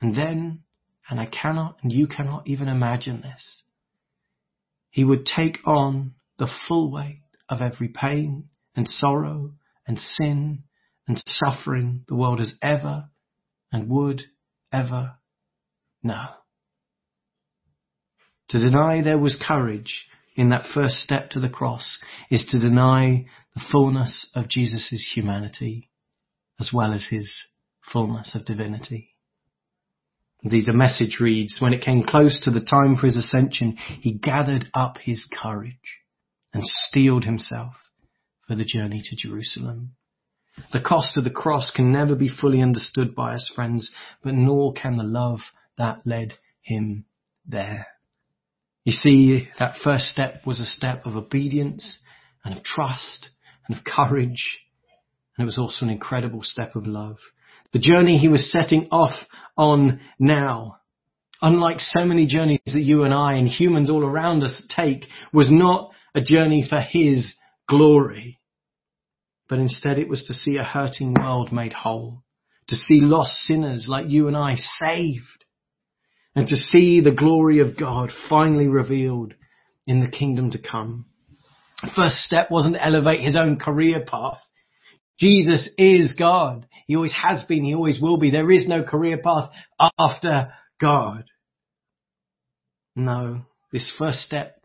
And 0.00 0.16
then, 0.16 0.64
and 1.08 1.20
I 1.20 1.26
cannot 1.26 1.76
and 1.84 1.92
you 1.92 2.08
cannot 2.08 2.48
even 2.48 2.66
imagine 2.66 3.20
this, 3.20 3.62
he 4.90 5.04
would 5.04 5.24
take 5.24 5.58
on 5.64 6.14
the 6.36 6.50
full 6.66 6.90
weight 6.90 7.22
of 7.48 7.62
every 7.62 7.86
pain 7.86 8.48
and 8.74 8.88
sorrow 8.88 9.52
and 9.86 10.00
sin 10.00 10.64
and 11.06 11.22
suffering 11.24 12.04
the 12.08 12.16
world 12.16 12.40
has 12.40 12.54
ever 12.60 13.04
and 13.70 13.88
would 13.88 14.24
ever 14.74 15.14
know. 16.02 16.26
To 18.50 18.58
deny 18.58 19.02
there 19.02 19.18
was 19.18 19.40
courage 19.40 20.06
in 20.36 20.50
that 20.50 20.66
first 20.74 20.96
step 20.96 21.30
to 21.30 21.40
the 21.40 21.48
cross 21.48 21.98
is 22.30 22.44
to 22.50 22.58
deny 22.58 23.26
the 23.54 23.62
fullness 23.70 24.28
of 24.34 24.48
Jesus' 24.48 25.12
humanity 25.14 25.90
as 26.60 26.70
well 26.72 26.92
as 26.92 27.06
his 27.10 27.32
fullness 27.92 28.34
of 28.34 28.44
divinity. 28.44 29.14
Indeed, 30.42 30.66
the 30.66 30.72
message 30.74 31.18
reads, 31.20 31.58
when 31.60 31.72
it 31.72 31.82
came 31.82 32.02
close 32.02 32.40
to 32.44 32.50
the 32.50 32.60
time 32.60 32.96
for 32.96 33.06
his 33.06 33.16
ascension, 33.16 33.76
he 34.00 34.12
gathered 34.12 34.66
up 34.74 34.98
his 34.98 35.26
courage 35.42 36.00
and 36.52 36.62
steeled 36.64 37.24
himself 37.24 37.74
for 38.46 38.54
the 38.54 38.64
journey 38.64 39.02
to 39.02 39.16
Jerusalem. 39.16 39.96
The 40.72 40.80
cost 40.80 41.16
of 41.16 41.24
the 41.24 41.30
cross 41.30 41.70
can 41.74 41.92
never 41.92 42.14
be 42.14 42.28
fully 42.28 42.62
understood 42.62 43.14
by 43.14 43.34
us 43.34 43.50
friends, 43.54 43.90
but 44.22 44.34
nor 44.34 44.72
can 44.72 44.96
the 44.96 45.02
love 45.02 45.40
that 45.76 46.06
led 46.06 46.34
him 46.62 47.04
there. 47.46 47.86
You 48.84 48.92
see, 48.92 49.48
that 49.58 49.76
first 49.82 50.06
step 50.06 50.46
was 50.46 50.60
a 50.60 50.66
step 50.66 51.06
of 51.06 51.16
obedience 51.16 51.98
and 52.44 52.56
of 52.56 52.62
trust 52.62 53.30
and 53.66 53.76
of 53.76 53.84
courage. 53.84 54.58
And 55.36 55.44
it 55.44 55.46
was 55.46 55.58
also 55.58 55.86
an 55.86 55.90
incredible 55.90 56.42
step 56.42 56.76
of 56.76 56.86
love. 56.86 57.16
The 57.72 57.80
journey 57.80 58.18
he 58.18 58.28
was 58.28 58.52
setting 58.52 58.88
off 58.92 59.18
on 59.56 60.00
now, 60.18 60.76
unlike 61.42 61.80
so 61.80 62.04
many 62.04 62.26
journeys 62.26 62.60
that 62.66 62.84
you 62.84 63.04
and 63.04 63.12
I 63.12 63.34
and 63.34 63.48
humans 63.48 63.90
all 63.90 64.04
around 64.04 64.44
us 64.44 64.62
take, 64.74 65.06
was 65.32 65.50
not 65.50 65.90
a 66.14 66.20
journey 66.20 66.64
for 66.68 66.80
his 66.80 67.34
glory, 67.68 68.38
but 69.54 69.60
instead 69.60 70.00
it 70.00 70.08
was 70.08 70.24
to 70.24 70.32
see 70.32 70.56
a 70.56 70.64
hurting 70.64 71.14
world 71.14 71.52
made 71.52 71.72
whole, 71.72 72.24
to 72.66 72.74
see 72.74 73.00
lost 73.00 73.30
sinners 73.44 73.86
like 73.88 74.10
you 74.10 74.26
and 74.26 74.36
I 74.36 74.56
saved, 74.56 75.44
and 76.34 76.48
to 76.48 76.56
see 76.56 77.00
the 77.00 77.12
glory 77.12 77.60
of 77.60 77.78
God 77.78 78.10
finally 78.28 78.66
revealed 78.66 79.32
in 79.86 80.00
the 80.00 80.10
kingdom 80.10 80.50
to 80.50 80.58
come. 80.58 81.06
The 81.82 81.92
first 81.94 82.16
step 82.16 82.50
wasn't 82.50 82.74
to 82.74 82.84
elevate 82.84 83.20
his 83.20 83.36
own 83.36 83.60
career 83.60 84.04
path. 84.04 84.40
Jesus 85.20 85.70
is 85.78 86.14
God. 86.18 86.66
He 86.88 86.96
always 86.96 87.14
has 87.22 87.44
been. 87.44 87.62
He 87.62 87.76
always 87.76 88.00
will 88.02 88.16
be. 88.16 88.32
There 88.32 88.50
is 88.50 88.66
no 88.66 88.82
career 88.82 89.18
path 89.18 89.50
after 90.00 90.52
God. 90.80 91.26
No, 92.96 93.42
this 93.70 93.92
first 93.96 94.18
step 94.18 94.60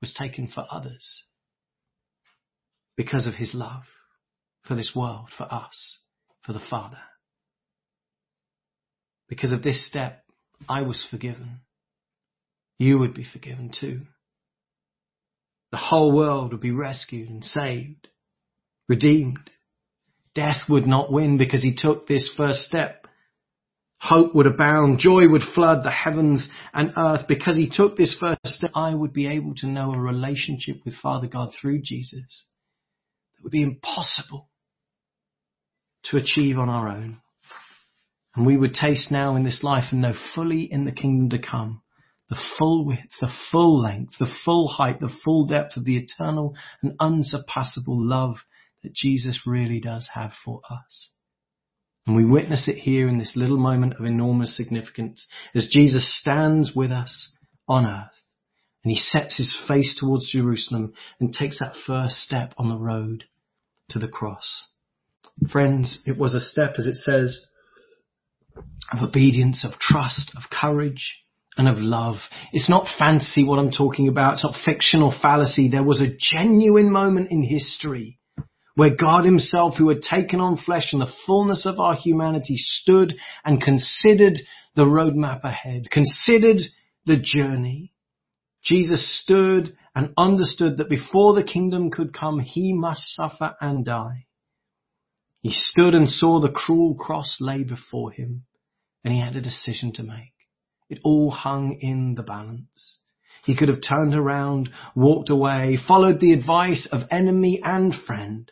was 0.00 0.12
taken 0.12 0.48
for 0.52 0.66
others 0.72 1.22
because 2.96 3.28
of 3.28 3.34
his 3.34 3.54
love 3.54 3.84
for 4.66 4.74
this 4.74 4.92
world, 4.94 5.28
for 5.36 5.44
us, 5.52 5.98
for 6.42 6.52
the 6.52 6.62
Father. 6.70 6.98
Because 9.28 9.52
of 9.52 9.62
this 9.62 9.86
step, 9.86 10.24
I 10.68 10.82
was 10.82 11.06
forgiven. 11.10 11.60
You 12.78 12.98
would 12.98 13.14
be 13.14 13.26
forgiven 13.30 13.70
too. 13.78 14.02
The 15.70 15.78
whole 15.78 16.12
world 16.12 16.52
would 16.52 16.60
be 16.60 16.70
rescued 16.70 17.28
and 17.28 17.44
saved, 17.44 18.08
redeemed. 18.88 19.50
Death 20.34 20.68
would 20.68 20.86
not 20.86 21.12
win 21.12 21.38
because 21.38 21.62
he 21.62 21.74
took 21.76 22.06
this 22.06 22.28
first 22.36 22.60
step 22.60 23.04
hope 24.04 24.34
would 24.34 24.46
abound, 24.46 24.98
joy 24.98 25.28
would 25.28 25.42
flood 25.54 25.82
the 25.82 25.90
heavens 25.90 26.48
and 26.74 26.92
earth 26.96 27.26
because 27.26 27.56
he 27.56 27.70
took 27.70 27.96
this 27.96 28.16
first 28.20 28.38
step. 28.44 28.70
I 28.74 28.94
would 28.94 29.12
be 29.12 29.26
able 29.26 29.54
to 29.56 29.66
know 29.66 29.92
a 29.92 29.98
relationship 29.98 30.76
with 30.84 30.94
Father 30.96 31.26
God 31.26 31.52
through 31.58 31.80
Jesus 31.82 32.44
that 33.34 33.42
would 33.42 33.52
be 33.52 33.62
impossible 33.62 34.50
to 36.10 36.16
achieve 36.16 36.58
on 36.58 36.68
our 36.68 36.88
own. 36.88 37.18
And 38.36 38.46
we 38.46 38.56
would 38.56 38.74
taste 38.74 39.10
now 39.10 39.36
in 39.36 39.44
this 39.44 39.62
life 39.62 39.84
and 39.90 40.00
know 40.00 40.14
fully 40.34 40.62
in 40.70 40.84
the 40.84 40.92
kingdom 40.92 41.30
to 41.30 41.46
come 41.46 41.82
the 42.30 42.40
full 42.58 42.84
width, 42.86 43.12
the 43.20 43.30
full 43.52 43.82
length, 43.82 44.14
the 44.18 44.32
full 44.44 44.66
height, 44.66 44.98
the 44.98 45.14
full 45.24 45.46
depth 45.46 45.76
of 45.76 45.84
the 45.84 45.96
eternal 45.96 46.54
and 46.82 46.94
unsurpassable 46.98 48.02
love 48.02 48.36
that 48.82 48.94
Jesus 48.94 49.42
really 49.46 49.78
does 49.78 50.08
have 50.14 50.32
for 50.44 50.62
us. 50.70 51.10
And 52.06 52.16
we 52.16 52.24
witness 52.24 52.66
it 52.68 52.78
here 52.78 53.08
in 53.08 53.18
this 53.18 53.34
little 53.36 53.58
moment 53.58 53.94
of 53.98 54.04
enormous 54.04 54.56
significance 54.56 55.26
as 55.54 55.68
Jesus 55.70 56.18
stands 56.18 56.72
with 56.74 56.90
us 56.90 57.30
on 57.68 57.86
earth 57.86 58.10
and 58.82 58.90
he 58.90 58.98
sets 58.98 59.38
his 59.38 59.54
face 59.66 59.96
towards 59.98 60.30
Jerusalem 60.30 60.92
and 61.18 61.32
takes 61.32 61.58
that 61.58 61.76
first 61.86 62.16
step 62.16 62.52
on 62.58 62.68
the 62.68 62.76
road 62.76 63.24
to 63.90 63.98
the 63.98 64.08
cross. 64.08 64.70
Friends, 65.50 66.00
it 66.06 66.16
was 66.16 66.34
a 66.34 66.40
step, 66.40 66.74
as 66.78 66.86
it 66.86 66.94
says, 66.94 67.38
of 68.92 69.02
obedience, 69.02 69.64
of 69.64 69.78
trust, 69.78 70.30
of 70.36 70.44
courage, 70.50 71.16
and 71.56 71.68
of 71.68 71.78
love. 71.78 72.16
It's 72.52 72.70
not 72.70 72.88
fancy 72.98 73.44
what 73.44 73.58
I'm 73.58 73.70
talking 73.70 74.08
about. 74.08 74.34
It's 74.34 74.44
not 74.44 74.54
fiction 74.64 75.02
or 75.02 75.12
fallacy. 75.20 75.68
There 75.68 75.84
was 75.84 76.00
a 76.00 76.16
genuine 76.18 76.90
moment 76.90 77.30
in 77.30 77.42
history 77.42 78.18
where 78.74 78.94
God 78.94 79.24
himself, 79.24 79.74
who 79.78 79.88
had 79.88 80.02
taken 80.02 80.40
on 80.40 80.56
flesh 80.56 80.92
in 80.92 80.98
the 80.98 81.12
fullness 81.26 81.64
of 81.64 81.78
our 81.78 81.94
humanity, 81.94 82.56
stood 82.56 83.14
and 83.44 83.62
considered 83.62 84.38
the 84.74 84.84
roadmap 84.84 85.44
ahead, 85.44 85.90
considered 85.90 86.60
the 87.06 87.16
journey. 87.16 87.92
Jesus 88.64 89.20
stood 89.22 89.76
and 89.94 90.12
understood 90.18 90.78
that 90.78 90.88
before 90.88 91.34
the 91.34 91.44
kingdom 91.44 91.90
could 91.90 92.12
come, 92.12 92.40
he 92.40 92.72
must 92.72 93.02
suffer 93.14 93.54
and 93.60 93.84
die. 93.84 94.23
He 95.44 95.52
stood 95.52 95.94
and 95.94 96.08
saw 96.08 96.40
the 96.40 96.50
cruel 96.50 96.94
cross 96.94 97.36
lay 97.38 97.64
before 97.64 98.10
him, 98.10 98.46
and 99.04 99.12
he 99.12 99.20
had 99.20 99.36
a 99.36 99.42
decision 99.42 99.92
to 99.92 100.02
make. 100.02 100.32
It 100.88 101.00
all 101.04 101.30
hung 101.30 101.76
in 101.82 102.14
the 102.14 102.22
balance. 102.22 102.98
He 103.44 103.54
could 103.54 103.68
have 103.68 103.82
turned 103.86 104.14
around, 104.14 104.70
walked 104.96 105.28
away, 105.28 105.76
followed 105.86 106.18
the 106.18 106.32
advice 106.32 106.88
of 106.90 107.06
enemy 107.10 107.60
and 107.62 107.94
friend, 107.94 108.50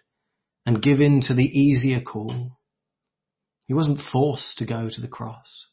and 0.66 0.82
give 0.82 1.00
in 1.00 1.22
to 1.22 1.34
the 1.34 1.46
easier 1.46 2.02
call. 2.02 2.58
He 3.66 3.72
wasn't 3.72 4.02
forced 4.12 4.58
to 4.58 4.66
go 4.66 4.90
to 4.90 5.00
the 5.00 5.08
cross. 5.08 5.68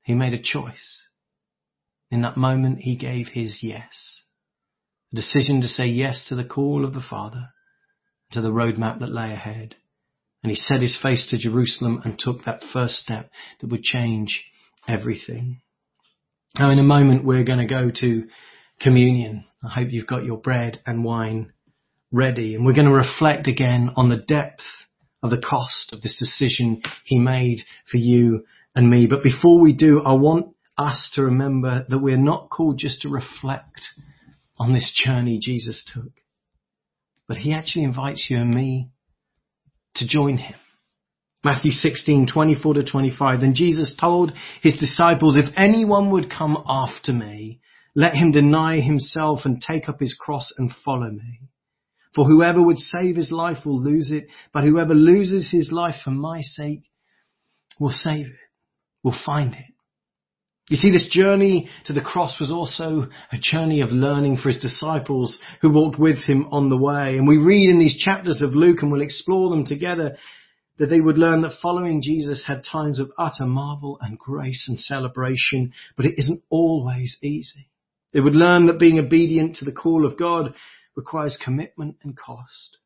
He 0.00 0.14
made 0.14 0.32
a 0.32 0.42
choice. 0.42 1.02
In 2.10 2.22
that 2.22 2.38
moment, 2.38 2.78
he 2.78 2.96
gave 2.96 3.26
his 3.28 3.58
yes. 3.62 4.22
A 5.12 5.16
decision 5.16 5.60
to 5.60 5.68
say 5.68 5.88
yes 5.88 6.24
to 6.30 6.34
the 6.34 6.44
call 6.44 6.86
of 6.86 6.94
the 6.94 7.04
Father, 7.06 7.50
to 8.32 8.40
the 8.40 8.50
roadmap 8.50 9.00
that 9.00 9.12
lay 9.12 9.32
ahead. 9.32 9.74
And 10.42 10.50
he 10.50 10.56
set 10.56 10.80
his 10.80 10.98
face 11.00 11.26
to 11.30 11.38
Jerusalem 11.38 12.00
and 12.04 12.18
took 12.18 12.44
that 12.44 12.62
first 12.72 12.94
step 12.94 13.30
that 13.60 13.70
would 13.70 13.82
change 13.82 14.44
everything. 14.86 15.60
Now 16.58 16.70
in 16.70 16.78
a 16.78 16.84
moment 16.84 17.24
we're 17.24 17.44
going 17.44 17.58
to 17.58 17.66
go 17.66 17.90
to 18.00 18.28
communion. 18.80 19.44
I 19.64 19.68
hope 19.80 19.88
you've 19.90 20.06
got 20.06 20.24
your 20.24 20.38
bread 20.38 20.80
and 20.86 21.04
wine 21.04 21.52
ready 22.12 22.54
and 22.54 22.64
we're 22.64 22.74
going 22.74 22.86
to 22.86 22.92
reflect 22.92 23.46
again 23.48 23.90
on 23.96 24.08
the 24.08 24.16
depth 24.16 24.62
of 25.22 25.30
the 25.30 25.42
cost 25.42 25.92
of 25.92 26.00
this 26.00 26.16
decision 26.18 26.82
he 27.04 27.18
made 27.18 27.58
for 27.90 27.98
you 27.98 28.44
and 28.74 28.88
me. 28.88 29.06
But 29.08 29.22
before 29.22 29.60
we 29.60 29.72
do, 29.72 30.00
I 30.00 30.12
want 30.12 30.54
us 30.76 31.10
to 31.14 31.22
remember 31.22 31.84
that 31.88 31.98
we're 31.98 32.16
not 32.16 32.50
called 32.50 32.78
just 32.78 33.02
to 33.02 33.08
reflect 33.08 33.80
on 34.58 34.72
this 34.72 34.92
journey 35.04 35.38
Jesus 35.42 35.84
took, 35.92 36.12
but 37.28 37.36
he 37.36 37.52
actually 37.52 37.84
invites 37.84 38.26
you 38.28 38.38
and 38.38 38.50
me 38.50 38.88
to 39.96 40.08
join 40.08 40.38
him. 40.38 40.56
Matthew 41.44 41.70
16, 41.70 42.26
24 42.32 42.74
to 42.74 42.84
25. 42.84 43.40
Then 43.40 43.54
Jesus 43.54 43.94
told 44.00 44.32
his 44.62 44.76
disciples, 44.78 45.36
if 45.36 45.52
anyone 45.56 46.10
would 46.10 46.30
come 46.30 46.56
after 46.66 47.12
me, 47.12 47.60
let 47.94 48.14
him 48.14 48.32
deny 48.32 48.80
himself 48.80 49.40
and 49.44 49.62
take 49.62 49.88
up 49.88 50.00
his 50.00 50.16
cross 50.18 50.52
and 50.58 50.70
follow 50.84 51.10
me. 51.10 51.42
For 52.14 52.24
whoever 52.24 52.60
would 52.62 52.78
save 52.78 53.16
his 53.16 53.30
life 53.30 53.64
will 53.64 53.80
lose 53.80 54.10
it, 54.10 54.26
but 54.52 54.64
whoever 54.64 54.94
loses 54.94 55.50
his 55.50 55.70
life 55.70 55.96
for 56.02 56.10
my 56.10 56.40
sake 56.40 56.82
will 57.78 57.90
save 57.90 58.26
it, 58.26 58.32
will 59.04 59.16
find 59.24 59.54
it. 59.54 59.74
You 60.68 60.76
see, 60.76 60.90
this 60.90 61.08
journey 61.10 61.70
to 61.86 61.94
the 61.94 62.02
cross 62.02 62.38
was 62.38 62.52
also 62.52 63.08
a 63.32 63.38
journey 63.38 63.80
of 63.80 63.90
learning 63.90 64.36
for 64.36 64.50
his 64.50 64.60
disciples 64.60 65.38
who 65.62 65.70
walked 65.70 65.98
with 65.98 66.18
him 66.24 66.48
on 66.50 66.68
the 66.68 66.76
way. 66.76 67.16
And 67.16 67.26
we 67.26 67.38
read 67.38 67.70
in 67.70 67.78
these 67.78 67.96
chapters 67.96 68.42
of 68.42 68.54
Luke 68.54 68.82
and 68.82 68.92
we'll 68.92 69.00
explore 69.00 69.48
them 69.48 69.64
together 69.64 70.18
that 70.78 70.86
they 70.86 71.00
would 71.00 71.18
learn 71.18 71.40
that 71.42 71.58
following 71.62 72.02
Jesus 72.02 72.44
had 72.46 72.64
times 72.64 73.00
of 73.00 73.10
utter 73.18 73.46
marvel 73.46 73.98
and 74.00 74.18
grace 74.18 74.66
and 74.68 74.78
celebration, 74.78 75.72
but 75.96 76.06
it 76.06 76.18
isn't 76.18 76.42
always 76.50 77.16
easy. 77.22 77.70
They 78.12 78.20
would 78.20 78.34
learn 78.34 78.66
that 78.66 78.78
being 78.78 78.98
obedient 78.98 79.56
to 79.56 79.64
the 79.64 79.72
call 79.72 80.06
of 80.06 80.18
God 80.18 80.54
requires 80.94 81.38
commitment 81.42 81.96
and 82.02 82.16
cost 82.16 82.78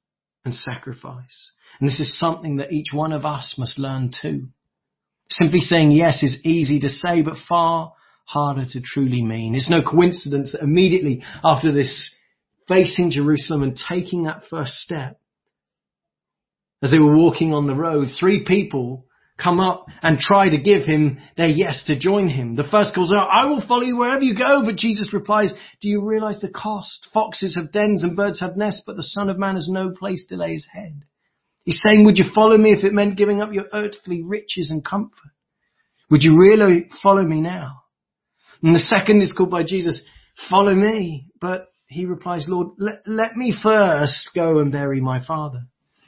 and 0.45 0.55
sacrifice. 0.55 1.53
And 1.81 1.89
this 1.89 2.01
is 2.01 2.19
something 2.19 2.57
that 2.57 2.73
each 2.73 2.93
one 2.93 3.13
of 3.13 3.25
us 3.25 3.57
must 3.59 3.79
learn 3.79 4.13
too. 4.21 4.49
Simply 5.31 5.61
saying 5.61 5.93
yes 5.93 6.23
is 6.23 6.39
easy 6.45 6.81
to 6.81 6.89
say, 6.89 7.23
but 7.23 7.37
far 7.49 7.95
harder 8.25 8.65
to 8.73 8.81
truly 8.81 9.23
mean. 9.23 9.55
It's 9.55 9.71
no 9.71 9.83
coincidence 9.83 10.53
that 10.53 10.63
immediately 10.63 11.23
after 11.45 11.73
this 11.73 12.15
facing 12.69 13.11
Jerusalem 13.11 13.63
and 13.63 13.81
taking 13.89 14.25
that 14.25 14.45
first 14.49 14.73
step, 14.75 15.19
as 16.83 16.91
they 16.91 16.99
were 16.99 17.17
walking 17.17 17.53
on 17.53 17.67
the 17.67 17.75
road, 17.75 18.09
three 18.19 18.45
people 18.45 19.07
come 19.43 19.61
up 19.61 19.87
and 20.03 20.19
try 20.19 20.49
to 20.49 20.59
give 20.59 20.85
him 20.85 21.19
their 21.37 21.47
yes 21.47 21.85
to 21.87 21.99
join 21.99 22.29
him. 22.29 22.55
The 22.55 22.69
first 22.71 22.95
calls 22.95 23.13
out, 23.13 23.29
I 23.31 23.47
will 23.47 23.67
follow 23.67 23.83
you 23.83 23.97
wherever 23.97 24.23
you 24.23 24.37
go. 24.37 24.63
But 24.65 24.77
Jesus 24.77 25.13
replies, 25.13 25.53
do 25.81 25.89
you 25.89 26.05
realize 26.05 26.41
the 26.41 26.49
cost? 26.49 27.09
Foxes 27.13 27.55
have 27.57 27.73
dens 27.73 28.03
and 28.03 28.17
birds 28.17 28.41
have 28.41 28.57
nests, 28.57 28.83
but 28.87 28.97
the 28.97 29.03
son 29.03 29.31
of 29.31 29.39
man 29.39 29.55
has 29.55 29.69
no 29.69 29.91
place 29.91 30.27
to 30.29 30.37
lay 30.37 30.53
his 30.53 30.67
head. 30.73 31.03
He's 31.65 31.81
saying, 31.87 32.05
would 32.05 32.19
you 32.19 32.25
follow 32.35 32.57
me 32.59 32.73
if 32.73 32.85
it 32.85 32.93
meant 32.93 33.17
giving 33.17 33.41
up 33.41 33.53
your 33.53 33.67
earthly 33.73 34.23
riches 34.23 34.71
and 34.71 34.85
comfort? 34.85 35.31
Would 36.11 36.23
you 36.23 36.39
really 36.39 36.89
follow 37.03 37.23
me 37.23 37.41
now? 37.41 37.83
And 38.63 38.75
the 38.75 38.81
second 38.81 39.23
is 39.23 39.33
called 39.33 39.51
by 39.51 39.63
Jesus, 39.63 40.03
follow 40.51 40.75
me. 40.75 41.27
But 41.41 41.69
he 41.87 42.07
replies, 42.07 42.47
Lord, 42.49 42.69
let, 42.79 43.03
let 43.07 43.37
me 43.37 43.55
first 43.63 44.31
go 44.35 44.59
and 44.59 44.73
bury 44.73 45.01
my 45.01 45.25
father. 45.25 45.67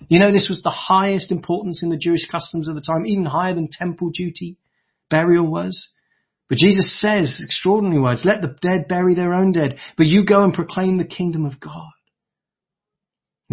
You 0.09 0.19
know, 0.19 0.33
this 0.33 0.49
was 0.49 0.61
the 0.63 0.71
highest 0.71 1.31
importance 1.31 1.83
in 1.83 1.91
the 1.91 1.97
Jewish 1.97 2.27
customs 2.31 2.69
of 2.69 2.75
the 2.75 2.81
time, 2.81 3.07
even 3.07 3.25
higher 3.25 3.55
than 3.55 3.69
temple 3.71 4.11
duty 4.11 4.59
burial 5.09 5.47
was. 5.47 5.89
But 6.49 6.59
Jesus 6.59 7.01
says 7.01 7.41
extraordinary 7.43 8.01
words, 8.01 8.23
let 8.25 8.43
the 8.43 8.57
dead 8.61 8.87
bury 8.89 9.15
their 9.15 9.33
own 9.33 9.53
dead, 9.53 9.79
but 9.97 10.07
you 10.07 10.27
go 10.27 10.43
and 10.43 10.53
proclaim 10.53 10.99
the 10.99 11.05
kingdom 11.05 11.47
of 11.47 11.59
God. 11.59 11.91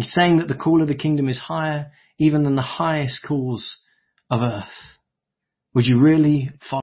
He's 0.02 0.12
saying 0.12 0.38
that 0.38 0.48
the 0.48 0.56
call 0.56 0.82
of 0.82 0.88
the 0.88 0.96
kingdom 0.96 1.28
is 1.28 1.38
higher 1.38 1.92
even 2.18 2.42
than 2.42 2.56
the 2.56 2.62
highest 2.62 3.20
calls 3.26 3.76
of 4.28 4.40
earth. 4.42 4.64
Would 5.74 5.86
you 5.86 6.00
really 6.00 6.50
follow? 6.68 6.82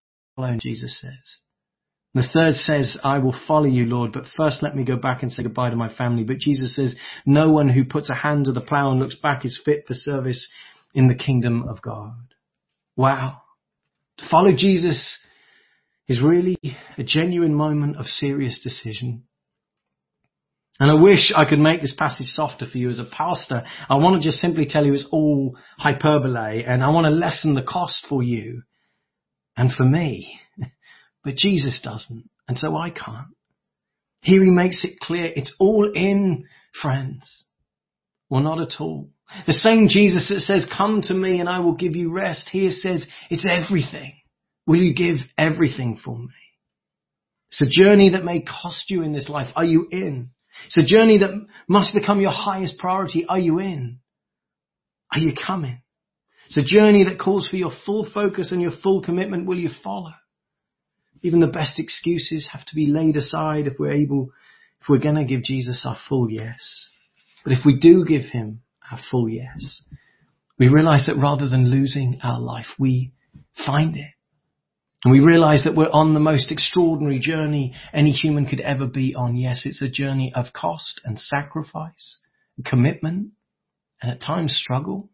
Jesus 0.62 1.02
says. 1.02 1.12
The 2.14 2.24
third 2.34 2.56
says, 2.56 2.98
I 3.04 3.20
will 3.20 3.36
follow 3.46 3.66
you, 3.66 3.86
Lord, 3.86 4.14
but 4.14 4.24
first 4.38 4.64
let 4.64 4.74
me 4.74 4.86
go 4.86 4.96
back 4.96 5.22
and 5.22 5.30
say 5.30 5.44
goodbye 5.44 5.70
to 5.70 5.76
my 5.76 5.94
family. 5.94 6.24
But 6.24 6.38
Jesus 6.38 6.74
says, 6.74 6.96
no 7.26 7.52
one 7.52 7.68
who 7.68 7.84
puts 7.84 8.10
a 8.10 8.16
hand 8.16 8.46
to 8.46 8.54
the 8.54 8.62
plow 8.62 8.90
and 8.92 9.02
looks 9.02 9.16
back 9.16 9.44
is 9.44 9.62
fit 9.66 9.84
for 9.86 9.96
service 9.96 10.48
in 10.96 11.10
the 11.10 11.14
kingdom 11.16 11.68
of 11.68 11.82
God. 11.82 12.16
Wow. 12.96 13.42
To 14.20 14.30
follow 14.32 14.52
Jesus 14.56 15.20
is 16.08 16.22
really 16.24 16.58
a 16.98 17.04
genuine 17.04 17.54
moment 17.54 17.98
of 17.98 18.06
serious 18.06 18.62
decision. 18.64 19.26
And 20.80 20.90
I 20.90 20.94
wish 20.94 21.34
I 21.36 21.44
could 21.44 21.60
make 21.60 21.82
this 21.82 21.96
passage 21.98 22.28
softer 22.28 22.66
for 22.66 22.78
you 22.78 22.90
as 22.90 23.00
a 23.00 23.06
pastor. 23.06 23.64
I 23.90 23.96
want 23.96 24.22
to 24.22 24.26
just 24.26 24.40
simply 24.40 24.66
tell 24.66 24.86
you 24.86 24.94
it's 24.94 25.08
all 25.12 25.58
hyperbole 25.78 26.64
and 26.64 26.82
I 26.82 26.90
want 26.90 27.06
to 27.06 27.12
lessen 27.12 27.54
the 27.54 27.64
cost 27.64 28.06
for 28.08 28.24
you 28.24 28.64
and 29.58 29.72
for 29.72 29.84
me. 29.84 30.40
But 31.22 31.36
Jesus 31.36 31.82
doesn't, 31.84 32.30
and 32.48 32.58
so 32.58 32.78
I 32.78 32.92
can't. 32.92 33.36
Here 34.22 34.42
he 34.42 34.50
makes 34.50 34.86
it 34.86 35.02
clear 35.02 35.26
it's 35.26 35.54
all 35.60 35.92
in, 35.94 36.46
friends. 36.82 37.44
Well, 38.30 38.42
not 38.42 38.62
at 38.62 38.80
all. 38.80 39.10
The 39.46 39.54
same 39.54 39.90
Jesus 39.90 40.30
that 40.30 40.40
says, 40.40 40.66
come 40.76 41.02
to 41.04 41.14
me 41.14 41.42
and 41.42 41.50
I 41.50 41.60
will 41.60 41.76
give 41.76 41.98
you 41.98 42.10
rest, 42.12 42.48
here 42.50 42.72
says, 42.72 43.06
it's 43.30 43.46
everything. 43.46 44.14
Will 44.66 44.78
you 44.82 44.96
give 44.96 45.18
everything 45.38 46.00
for 46.04 46.18
me? 46.18 46.30
It's 47.52 47.64
a 47.64 47.84
journey 47.84 48.12
that 48.12 48.24
may 48.24 48.42
cost 48.42 48.90
you 48.90 49.04
in 49.04 49.12
this 49.12 49.28
life. 49.28 49.48
Are 49.58 49.66
you 49.66 49.88
in? 49.92 50.30
It's 50.68 50.78
a 50.78 50.86
journey 50.86 51.20
that 51.20 51.32
must 51.68 51.94
become 51.94 52.22
your 52.22 52.32
highest 52.32 52.78
priority. 52.78 53.26
Are 53.28 53.40
you 53.40 53.60
in? 53.60 54.00
Are 55.12 55.20
you 55.20 55.34
coming? 55.34 55.82
It's 56.48 56.58
a 56.58 56.64
journey 56.64 57.04
that 57.04 57.20
calls 57.20 57.48
for 57.48 57.58
your 57.58 57.72
full 57.86 58.10
focus 58.12 58.52
and 58.52 58.62
your 58.62 58.72
full 58.84 59.02
commitment. 59.02 59.46
Will 59.46 59.58
you 59.58 59.70
follow? 59.84 60.14
Even 61.22 61.40
the 61.42 61.48
best 61.48 61.80
excuses 61.80 62.50
have 62.52 62.66
to 62.66 62.76
be 62.76 62.88
laid 62.88 63.18
aside 63.18 63.68
if 63.68 63.74
we're 63.78 63.92
able, 63.92 64.32
if 64.82 64.90
we're 64.90 65.00
going 65.00 65.16
to 65.16 65.26
give 65.26 65.44
Jesus 65.44 65.86
our 65.86 65.98
full 66.08 66.30
yes. 66.32 66.90
But 67.44 67.54
if 67.54 67.60
we 67.66 67.78
do 67.78 68.06
give 68.06 68.24
him 68.24 68.62
our 68.92 69.00
full 69.12 69.30
yes, 69.30 69.84
we 70.58 70.70
realize 70.70 71.06
that 71.08 71.18
rather 71.18 71.48
than 71.48 71.70
losing 71.70 72.20
our 72.24 72.40
life, 72.40 72.68
we 72.78 73.12
find 73.66 73.96
it. 73.96 74.12
And 75.04 75.14
we 75.14 75.22
realize 75.22 75.64
that 75.64 75.76
we're 75.76 75.90
on 75.90 76.14
the 76.14 76.20
most 76.20 76.52
extraordinary 76.52 77.20
journey 77.20 77.74
any 77.94 78.12
human 78.12 78.46
could 78.46 78.60
ever 78.60 78.86
be 78.86 79.16
on. 79.16 79.38
Yes, 79.38 79.62
it's 79.66 79.82
a 79.82 79.90
journey 79.90 80.32
of 80.36 80.54
cost 80.54 81.00
and 81.06 81.20
sacrifice, 81.20 82.20
and 82.58 82.66
commitment, 82.66 83.32
and 84.02 84.12
at 84.12 84.22
times 84.22 84.54
struggle. 84.54 85.10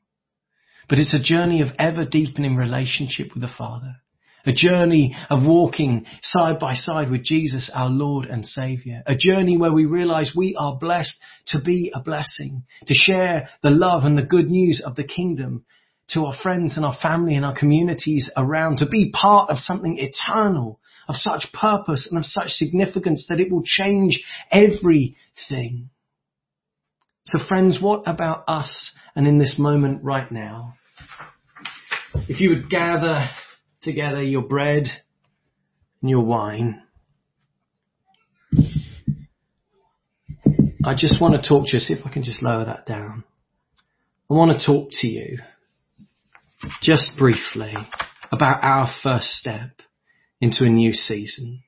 But 0.90 1.00
it's 1.00 1.14
a 1.14 1.20
journey 1.20 1.62
of 1.62 1.70
ever 1.78 2.06
deepening 2.06 2.56
relationship 2.56 3.34
with 3.34 3.42
the 3.42 3.52
Father 3.56 3.98
a 4.46 4.54
journey 4.54 5.16
of 5.30 5.44
walking 5.44 6.06
side 6.22 6.60
by 6.60 6.76
side 6.76 7.10
with 7.10 7.24
Jesus, 7.24 7.72
our 7.74 7.90
Lord 7.90 8.26
and 8.26 8.46
Savior. 8.46 9.02
A 9.08 9.16
journey 9.16 9.58
where 9.58 9.74
we 9.74 9.86
realize 9.86 10.34
we 10.36 10.56
are 10.58 10.78
blessed 10.78 11.16
to 11.48 11.62
be 11.62 11.92
a 11.94 12.00
blessing, 12.00 12.64
to 12.86 12.94
share 12.94 13.50
the 13.64 13.72
love 13.72 14.04
and 14.04 14.18
the 14.18 14.24
good 14.24 14.50
news 14.50 14.82
of 14.86 14.96
the 14.96 15.04
kingdom 15.04 15.66
to 16.10 16.26
our 16.26 16.34
friends 16.42 16.78
and 16.78 16.86
our 16.86 16.96
family 17.02 17.36
and 17.36 17.46
our 17.46 17.58
communities 17.58 18.30
around, 18.38 18.78
to 18.78 18.88
be 18.88 19.12
part 19.12 19.50
of 19.50 19.58
something 19.58 19.98
eternal, 19.98 20.80
of 21.08 21.16
such 21.16 21.48
purpose 21.54 22.08
and 22.10 22.18
of 22.18 22.26
such 22.26 22.50
significance 22.50 23.26
that 23.30 23.40
it 23.40 23.52
will 23.52 23.64
change 23.64 24.24
everything. 24.52 25.90
So 27.26 27.40
friends, 27.48 27.80
what 27.82 28.04
about 28.06 28.44
us 28.48 28.94
and 29.16 29.28
in 29.28 29.40
this 29.40 29.56
moment 29.58 30.04
right 30.04 30.32
now? 30.32 30.76
If 32.28 32.40
you 32.40 32.50
would 32.50 32.70
gather 32.70 33.28
together 33.82 34.22
your 34.22 34.42
bread 34.42 34.88
and 36.02 36.10
your 36.10 36.22
wine. 36.22 36.82
I 40.84 40.94
just 40.96 41.20
want 41.20 41.34
to 41.36 41.48
talk 41.48 41.66
to 41.66 41.74
you, 41.74 41.80
see 41.80 41.94
if 41.94 42.06
I 42.06 42.12
can 42.12 42.24
just 42.24 42.44
lower 42.44 42.66
that 42.66 42.86
down. 42.86 43.24
I 44.30 44.34
want 44.34 44.60
to 44.60 44.66
talk 44.66 44.90
to 45.02 45.08
you 45.08 45.40
just 46.82 47.12
briefly 47.18 47.74
about 48.32 48.64
our 48.64 48.90
first 49.04 49.28
step 49.28 49.82
into 50.42 50.64
a 50.64 50.70
new 50.70 50.94
season. 50.94 51.64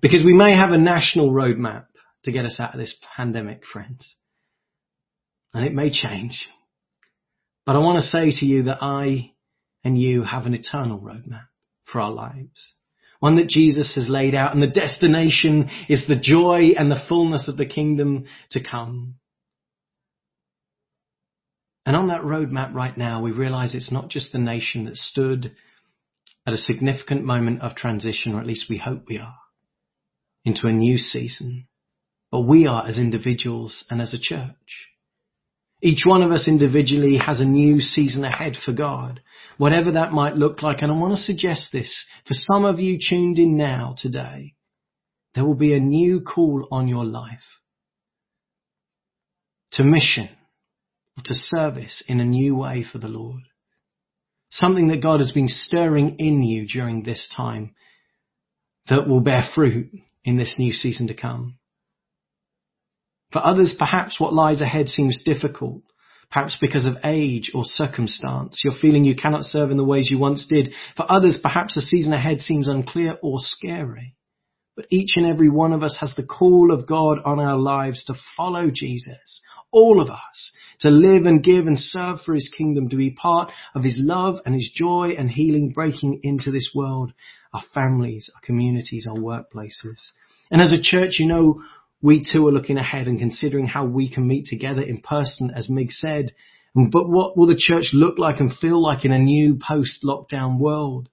Because 0.00 0.24
we 0.24 0.34
may 0.34 0.54
have 0.54 0.70
a 0.70 0.78
national 0.78 1.30
roadmap 1.30 1.84
to 2.24 2.32
get 2.32 2.44
us 2.44 2.56
out 2.58 2.74
of 2.74 2.80
this 2.80 2.96
pandemic, 3.16 3.62
friends. 3.70 4.14
And 5.54 5.64
it 5.66 5.74
may 5.74 5.90
change. 5.90 6.48
But 7.66 7.76
I 7.76 7.80
want 7.80 8.02
to 8.02 8.08
say 8.08 8.30
to 8.40 8.46
you 8.46 8.64
that 8.64 8.78
I 8.80 9.32
and 9.84 9.98
you 9.98 10.22
have 10.22 10.46
an 10.46 10.54
eternal 10.54 10.98
roadmap 10.98 11.46
for 11.84 12.00
our 12.00 12.10
lives. 12.10 12.72
One 13.20 13.36
that 13.36 13.48
Jesus 13.48 13.94
has 13.94 14.08
laid 14.08 14.34
out 14.34 14.52
and 14.52 14.62
the 14.62 14.66
destination 14.66 15.70
is 15.88 16.06
the 16.08 16.16
joy 16.16 16.72
and 16.76 16.90
the 16.90 17.02
fullness 17.08 17.46
of 17.48 17.56
the 17.56 17.66
kingdom 17.66 18.24
to 18.50 18.62
come. 18.62 19.14
And 21.84 21.96
on 21.96 22.08
that 22.08 22.22
roadmap 22.22 22.74
right 22.74 22.96
now, 22.96 23.22
we 23.22 23.32
realize 23.32 23.74
it's 23.74 23.90
not 23.90 24.08
just 24.08 24.32
the 24.32 24.38
nation 24.38 24.84
that 24.84 24.96
stood 24.96 25.52
at 26.46 26.54
a 26.54 26.58
significant 26.58 27.24
moment 27.24 27.62
of 27.62 27.74
transition, 27.74 28.34
or 28.34 28.40
at 28.40 28.46
least 28.46 28.66
we 28.68 28.78
hope 28.78 29.04
we 29.08 29.18
are, 29.18 29.38
into 30.44 30.66
a 30.66 30.72
new 30.72 30.98
season, 30.98 31.66
but 32.30 32.40
we 32.40 32.66
are 32.66 32.86
as 32.86 32.98
individuals 32.98 33.84
and 33.90 34.00
as 34.00 34.14
a 34.14 34.18
church. 34.18 34.88
Each 35.84 36.04
one 36.06 36.22
of 36.22 36.30
us 36.30 36.46
individually 36.46 37.18
has 37.18 37.40
a 37.40 37.44
new 37.44 37.80
season 37.80 38.24
ahead 38.24 38.56
for 38.64 38.72
God, 38.72 39.20
whatever 39.58 39.92
that 39.92 40.12
might 40.12 40.36
look 40.36 40.62
like. 40.62 40.80
And 40.80 40.92
I 40.92 40.94
want 40.94 41.16
to 41.16 41.22
suggest 41.22 41.70
this 41.72 42.04
for 42.26 42.34
some 42.34 42.64
of 42.64 42.78
you 42.78 42.98
tuned 42.98 43.38
in 43.40 43.56
now 43.56 43.96
today. 43.98 44.54
There 45.34 45.44
will 45.44 45.56
be 45.56 45.74
a 45.74 45.80
new 45.80 46.20
call 46.20 46.68
on 46.70 46.86
your 46.86 47.04
life 47.04 47.40
to 49.72 49.82
mission, 49.82 50.28
to 51.24 51.34
service 51.34 52.02
in 52.06 52.20
a 52.20 52.24
new 52.24 52.56
way 52.56 52.84
for 52.90 52.98
the 52.98 53.08
Lord. 53.08 53.42
Something 54.50 54.88
that 54.88 55.02
God 55.02 55.20
has 55.20 55.32
been 55.32 55.48
stirring 55.48 56.16
in 56.18 56.42
you 56.42 56.66
during 56.66 57.02
this 57.02 57.32
time 57.34 57.74
that 58.88 59.08
will 59.08 59.20
bear 59.20 59.48
fruit 59.54 59.90
in 60.24 60.36
this 60.36 60.56
new 60.58 60.72
season 60.72 61.06
to 61.06 61.14
come. 61.14 61.58
For 63.32 63.44
others, 63.44 63.74
perhaps 63.78 64.20
what 64.20 64.34
lies 64.34 64.60
ahead 64.60 64.88
seems 64.88 65.22
difficult, 65.24 65.82
perhaps 66.30 66.56
because 66.60 66.84
of 66.84 66.98
age 67.02 67.50
or 67.54 67.62
circumstance. 67.64 68.60
You're 68.62 68.74
feeling 68.78 69.04
you 69.04 69.16
cannot 69.16 69.44
serve 69.44 69.70
in 69.70 69.78
the 69.78 69.84
ways 69.84 70.10
you 70.10 70.18
once 70.18 70.46
did. 70.46 70.72
For 70.96 71.10
others, 71.10 71.38
perhaps 71.42 71.74
the 71.74 71.80
season 71.80 72.12
ahead 72.12 72.42
seems 72.42 72.68
unclear 72.68 73.16
or 73.22 73.36
scary. 73.38 74.16
But 74.76 74.86
each 74.90 75.12
and 75.16 75.26
every 75.26 75.48
one 75.48 75.72
of 75.72 75.82
us 75.82 75.96
has 76.00 76.14
the 76.14 76.26
call 76.26 76.72
of 76.72 76.86
God 76.86 77.18
on 77.24 77.38
our 77.40 77.58
lives 77.58 78.04
to 78.04 78.14
follow 78.36 78.70
Jesus. 78.70 79.42
All 79.70 80.00
of 80.00 80.10
us. 80.10 80.52
To 80.82 80.90
live 80.90 81.26
and 81.26 81.42
give 81.42 81.66
and 81.66 81.78
serve 81.78 82.20
for 82.20 82.34
his 82.34 82.50
kingdom, 82.56 82.88
to 82.88 82.96
be 82.96 83.10
part 83.10 83.50
of 83.74 83.84
his 83.84 83.98
love 84.00 84.40
and 84.44 84.54
his 84.54 84.70
joy 84.74 85.14
and 85.16 85.30
healing 85.30 85.70
breaking 85.72 86.20
into 86.22 86.50
this 86.50 86.70
world, 86.74 87.12
our 87.52 87.62
families, 87.72 88.28
our 88.34 88.40
communities, 88.40 89.06
our 89.08 89.16
workplaces. 89.16 90.10
And 90.50 90.60
as 90.60 90.72
a 90.72 90.82
church, 90.82 91.20
you 91.20 91.26
know, 91.26 91.62
we 92.02 92.24
too 92.24 92.48
are 92.48 92.52
looking 92.52 92.78
ahead 92.78 93.06
and 93.06 93.18
considering 93.18 93.66
how 93.66 93.84
we 93.84 94.10
can 94.10 94.26
meet 94.26 94.46
together 94.46 94.82
in 94.82 95.00
person, 95.00 95.52
as 95.54 95.70
Mig 95.70 95.92
said. 95.92 96.34
But 96.74 97.08
what 97.08 97.36
will 97.36 97.46
the 97.46 97.56
church 97.56 97.90
look 97.92 98.18
like 98.18 98.40
and 98.40 98.52
feel 98.52 98.82
like 98.82 99.04
in 99.04 99.12
a 99.12 99.18
new 99.18 99.58
post-lockdown 99.64 100.58
world? 100.58 101.08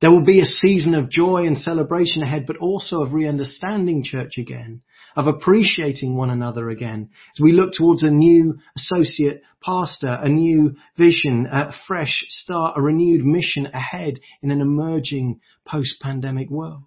There 0.00 0.10
will 0.10 0.24
be 0.24 0.40
a 0.40 0.46
season 0.46 0.94
of 0.94 1.10
joy 1.10 1.46
and 1.46 1.58
celebration 1.58 2.22
ahead, 2.22 2.44
but 2.46 2.56
also 2.56 3.02
of 3.02 3.12
re-understanding 3.12 4.04
church 4.04 4.38
again, 4.38 4.80
of 5.16 5.26
appreciating 5.26 6.16
one 6.16 6.30
another 6.30 6.70
again. 6.70 7.10
As 7.36 7.40
we 7.40 7.52
look 7.52 7.72
towards 7.72 8.02
a 8.02 8.10
new 8.10 8.58
associate 8.76 9.42
pastor, 9.62 10.18
a 10.20 10.28
new 10.28 10.76
vision, 10.96 11.46
a 11.50 11.72
fresh 11.86 12.24
start, 12.28 12.76
a 12.76 12.82
renewed 12.82 13.24
mission 13.24 13.66
ahead 13.66 14.20
in 14.42 14.50
an 14.50 14.60
emerging 14.60 15.40
post-pandemic 15.66 16.50
world. 16.50 16.82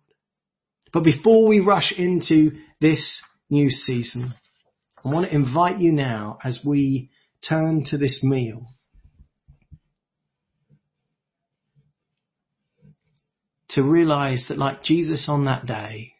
But 0.91 1.03
before 1.03 1.47
we 1.47 1.59
rush 1.59 1.93
into 1.97 2.51
this 2.79 3.21
new 3.49 3.69
season. 3.69 4.33
I 5.03 5.09
want 5.09 5.27
to 5.27 5.35
invite 5.35 5.79
you 5.79 5.91
now 5.91 6.39
as 6.43 6.59
we 6.65 7.09
turn 7.47 7.83
to 7.87 7.97
this 7.97 8.21
meal 8.23 8.65
to 13.69 13.83
realize 13.83 14.45
that 14.49 14.57
like 14.57 14.83
Jesus 14.83 15.27
on 15.27 15.45
that 15.45 15.65
day, 15.65 16.13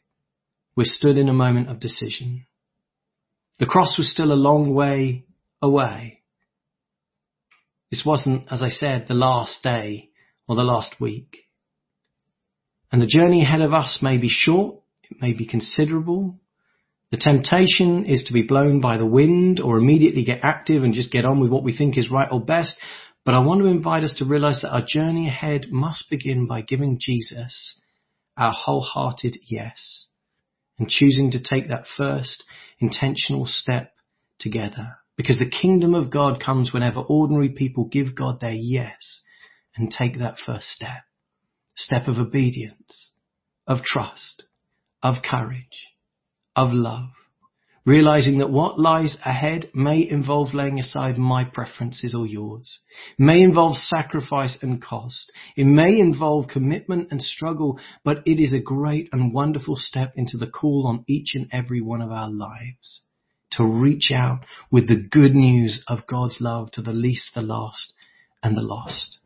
we're 0.76 0.86
stood 0.86 1.18
in 1.18 1.30
a 1.30 1.34
moment 1.34 1.70
of 1.70 1.80
decision. 1.80 2.46
The 3.60 3.66
cross 3.66 3.98
was 3.98 4.12
still 4.12 4.32
a 4.32 4.34
long 4.34 4.74
way 4.74 5.26
away. 5.62 6.22
This 7.90 8.04
wasn't, 8.06 8.52
as 8.52 8.62
I 8.62 8.70
said, 8.70 9.06
the 9.08 9.14
last 9.14 9.64
day 9.64 10.10
or 10.48 10.56
the 10.56 10.64
last 10.64 10.96
week. 11.00 11.38
And 12.92 13.02
the 13.02 13.08
journey 13.08 13.42
ahead 13.42 13.62
of 13.62 13.74
us 13.74 14.00
may 14.02 14.18
be 14.18 14.30
short, 14.30 14.78
it 15.10 15.18
may 15.22 15.34
be 15.34 15.46
considerable, 15.46 16.40
the 17.12 17.18
temptation 17.18 18.06
is 18.06 18.24
to 18.24 18.34
be 18.34 18.42
blown 18.42 18.82
by 18.82 18.98
the 18.98 19.06
wind 19.06 19.62
or 19.62 19.78
immediately 19.78 20.26
get 20.26 20.42
active 20.44 20.84
and 20.84 20.94
just 20.94 21.12
get 21.12 21.24
on 21.24 21.40
with 21.40 21.52
what 21.52 21.64
we 21.64 21.76
think 21.76 21.98
is 21.98 22.12
right 22.12 22.28
or 22.30 22.42
best. 22.42 22.78
But 23.24 23.36
I 23.36 23.40
want 23.40 23.62
to 23.62 23.68
invite 23.68 24.04
us 24.04 24.16
to 24.18 24.26
realize 24.26 24.60
that 24.62 24.74
our 24.74 24.84
journey 24.86 25.28
ahead 25.28 25.72
must 25.72 26.10
begin 26.10 26.48
by 26.48 26.62
giving 26.62 26.98
Jesus 27.00 27.80
our 28.36 28.52
wholehearted 28.52 29.38
yes 29.48 30.08
and 30.78 30.90
choosing 30.90 31.32
to 31.32 31.42
take 31.42 31.70
that 31.70 31.86
first 31.98 32.44
intentional 32.80 33.46
step 33.46 33.94
together. 34.40 34.98
Because 35.18 35.40
the 35.40 35.50
kingdom 35.50 35.96
of 35.96 36.12
God 36.12 36.44
comes 36.44 36.74
whenever 36.74 37.00
ordinary 37.00 37.50
people 37.50 37.86
give 37.86 38.16
God 38.16 38.40
their 38.42 38.54
yes 38.54 39.22
and 39.78 39.90
take 39.90 40.20
that 40.20 40.38
first 40.46 40.68
step. 40.68 41.04
Step 41.76 42.08
of 42.08 42.18
obedience, 42.18 43.12
of 43.68 43.82
trust, 43.84 44.44
of 45.02 45.16
courage 45.24 45.88
of 46.56 46.70
love, 46.72 47.10
realizing 47.86 48.40
that 48.40 48.50
what 48.50 48.80
lies 48.80 49.18
ahead 49.24 49.70
may 49.74 50.08
involve 50.10 50.54
laying 50.54 50.80
aside 50.80 51.18
my 51.18 51.44
preferences 51.44 52.16
or 52.18 52.26
yours, 52.26 52.80
may 53.18 53.42
involve 53.42 53.76
sacrifice 53.76 54.58
and 54.62 54.82
cost. 54.82 55.32
It 55.56 55.66
may 55.66 56.00
involve 56.00 56.48
commitment 56.48 57.10
and 57.12 57.22
struggle, 57.22 57.80
but 58.04 58.24
it 58.26 58.42
is 58.42 58.54
a 58.54 58.60
great 58.60 59.10
and 59.12 59.34
wonderful 59.34 59.76
step 59.76 60.14
into 60.16 60.38
the 60.38 60.48
call 60.48 60.88
on 60.88 61.06
each 61.08 61.36
and 61.36 61.48
every 61.52 61.82
one 61.82 62.02
of 62.02 62.12
our 62.12 62.30
lives 62.30 63.04
to 63.52 63.66
reach 63.66 64.12
out 64.14 64.40
with 64.72 64.88
the 64.88 65.08
good 65.12 65.36
news 65.36 65.84
of 65.88 66.08
God's 66.08 66.38
love 66.40 66.72
to 66.72 66.82
the 66.82 66.92
least, 66.92 67.32
the 67.36 67.42
last, 67.42 67.94
and 68.44 68.58
the 68.58 68.62
lost. 68.62 69.20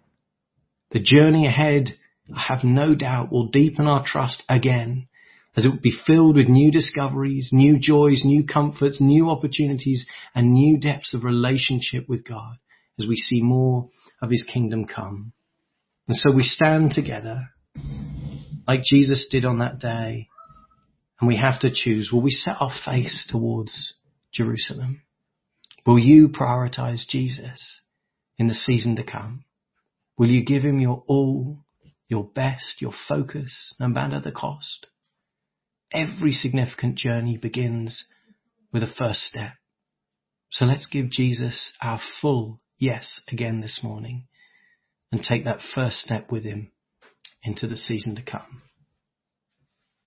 The 0.91 0.99
journey 0.99 1.47
ahead, 1.47 1.89
I 2.35 2.45
have 2.49 2.63
no 2.63 2.95
doubt, 2.95 3.31
will 3.31 3.47
deepen 3.47 3.87
our 3.87 4.03
trust 4.05 4.43
again 4.49 5.07
as 5.59 5.65
it 5.65 5.69
would 5.69 5.81
be 5.81 5.99
filled 6.07 6.37
with 6.37 6.47
new 6.47 6.71
discoveries, 6.71 7.49
new 7.51 7.77
joys, 7.77 8.21
new 8.23 8.45
comforts, 8.45 9.01
new 9.01 9.29
opportunities, 9.29 10.05
and 10.33 10.53
new 10.53 10.79
depths 10.79 11.13
of 11.13 11.25
relationship 11.25 12.07
with 12.07 12.25
God 12.25 12.55
as 12.97 13.07
we 13.09 13.17
see 13.17 13.41
more 13.41 13.89
of 14.21 14.29
his 14.29 14.47
kingdom 14.53 14.85
come. 14.85 15.33
And 16.07 16.15
so 16.15 16.33
we 16.33 16.43
stand 16.43 16.91
together 16.91 17.49
like 18.65 18.83
Jesus 18.85 19.27
did 19.29 19.43
on 19.43 19.59
that 19.59 19.79
day 19.79 20.29
and 21.19 21.27
we 21.27 21.35
have 21.35 21.59
to 21.59 21.73
choose. 21.73 22.09
Will 22.09 22.21
we 22.21 22.31
set 22.31 22.55
our 22.61 22.71
face 22.85 23.27
towards 23.29 23.95
Jerusalem? 24.33 25.01
Will 25.85 25.99
you 25.99 26.29
prioritize 26.29 27.05
Jesus 27.05 27.81
in 28.37 28.47
the 28.47 28.53
season 28.53 28.95
to 28.95 29.03
come? 29.03 29.43
Will 30.17 30.29
you 30.29 30.45
give 30.45 30.63
him 30.63 30.79
your 30.79 31.03
all, 31.07 31.65
your 32.07 32.23
best, 32.23 32.79
your 32.79 32.93
focus, 33.09 33.75
no 33.77 33.89
matter 33.89 34.21
the 34.21 34.31
cost? 34.31 34.87
Every 35.91 36.31
significant 36.31 36.95
journey 36.95 37.37
begins 37.37 38.05
with 38.71 38.83
a 38.83 38.87
first 38.87 39.21
step. 39.21 39.53
So 40.51 40.65
let's 40.65 40.87
give 40.87 41.09
Jesus 41.09 41.71
our 41.81 41.99
full 42.21 42.61
yes 42.77 43.21
again 43.31 43.61
this 43.61 43.81
morning 43.83 44.27
and 45.11 45.23
take 45.23 45.45
that 45.45 45.61
first 45.75 45.97
step 45.97 46.31
with 46.31 46.43
him 46.43 46.71
into 47.43 47.67
the 47.67 47.75
season 47.75 48.15
to 48.15 48.21
come. 48.21 48.61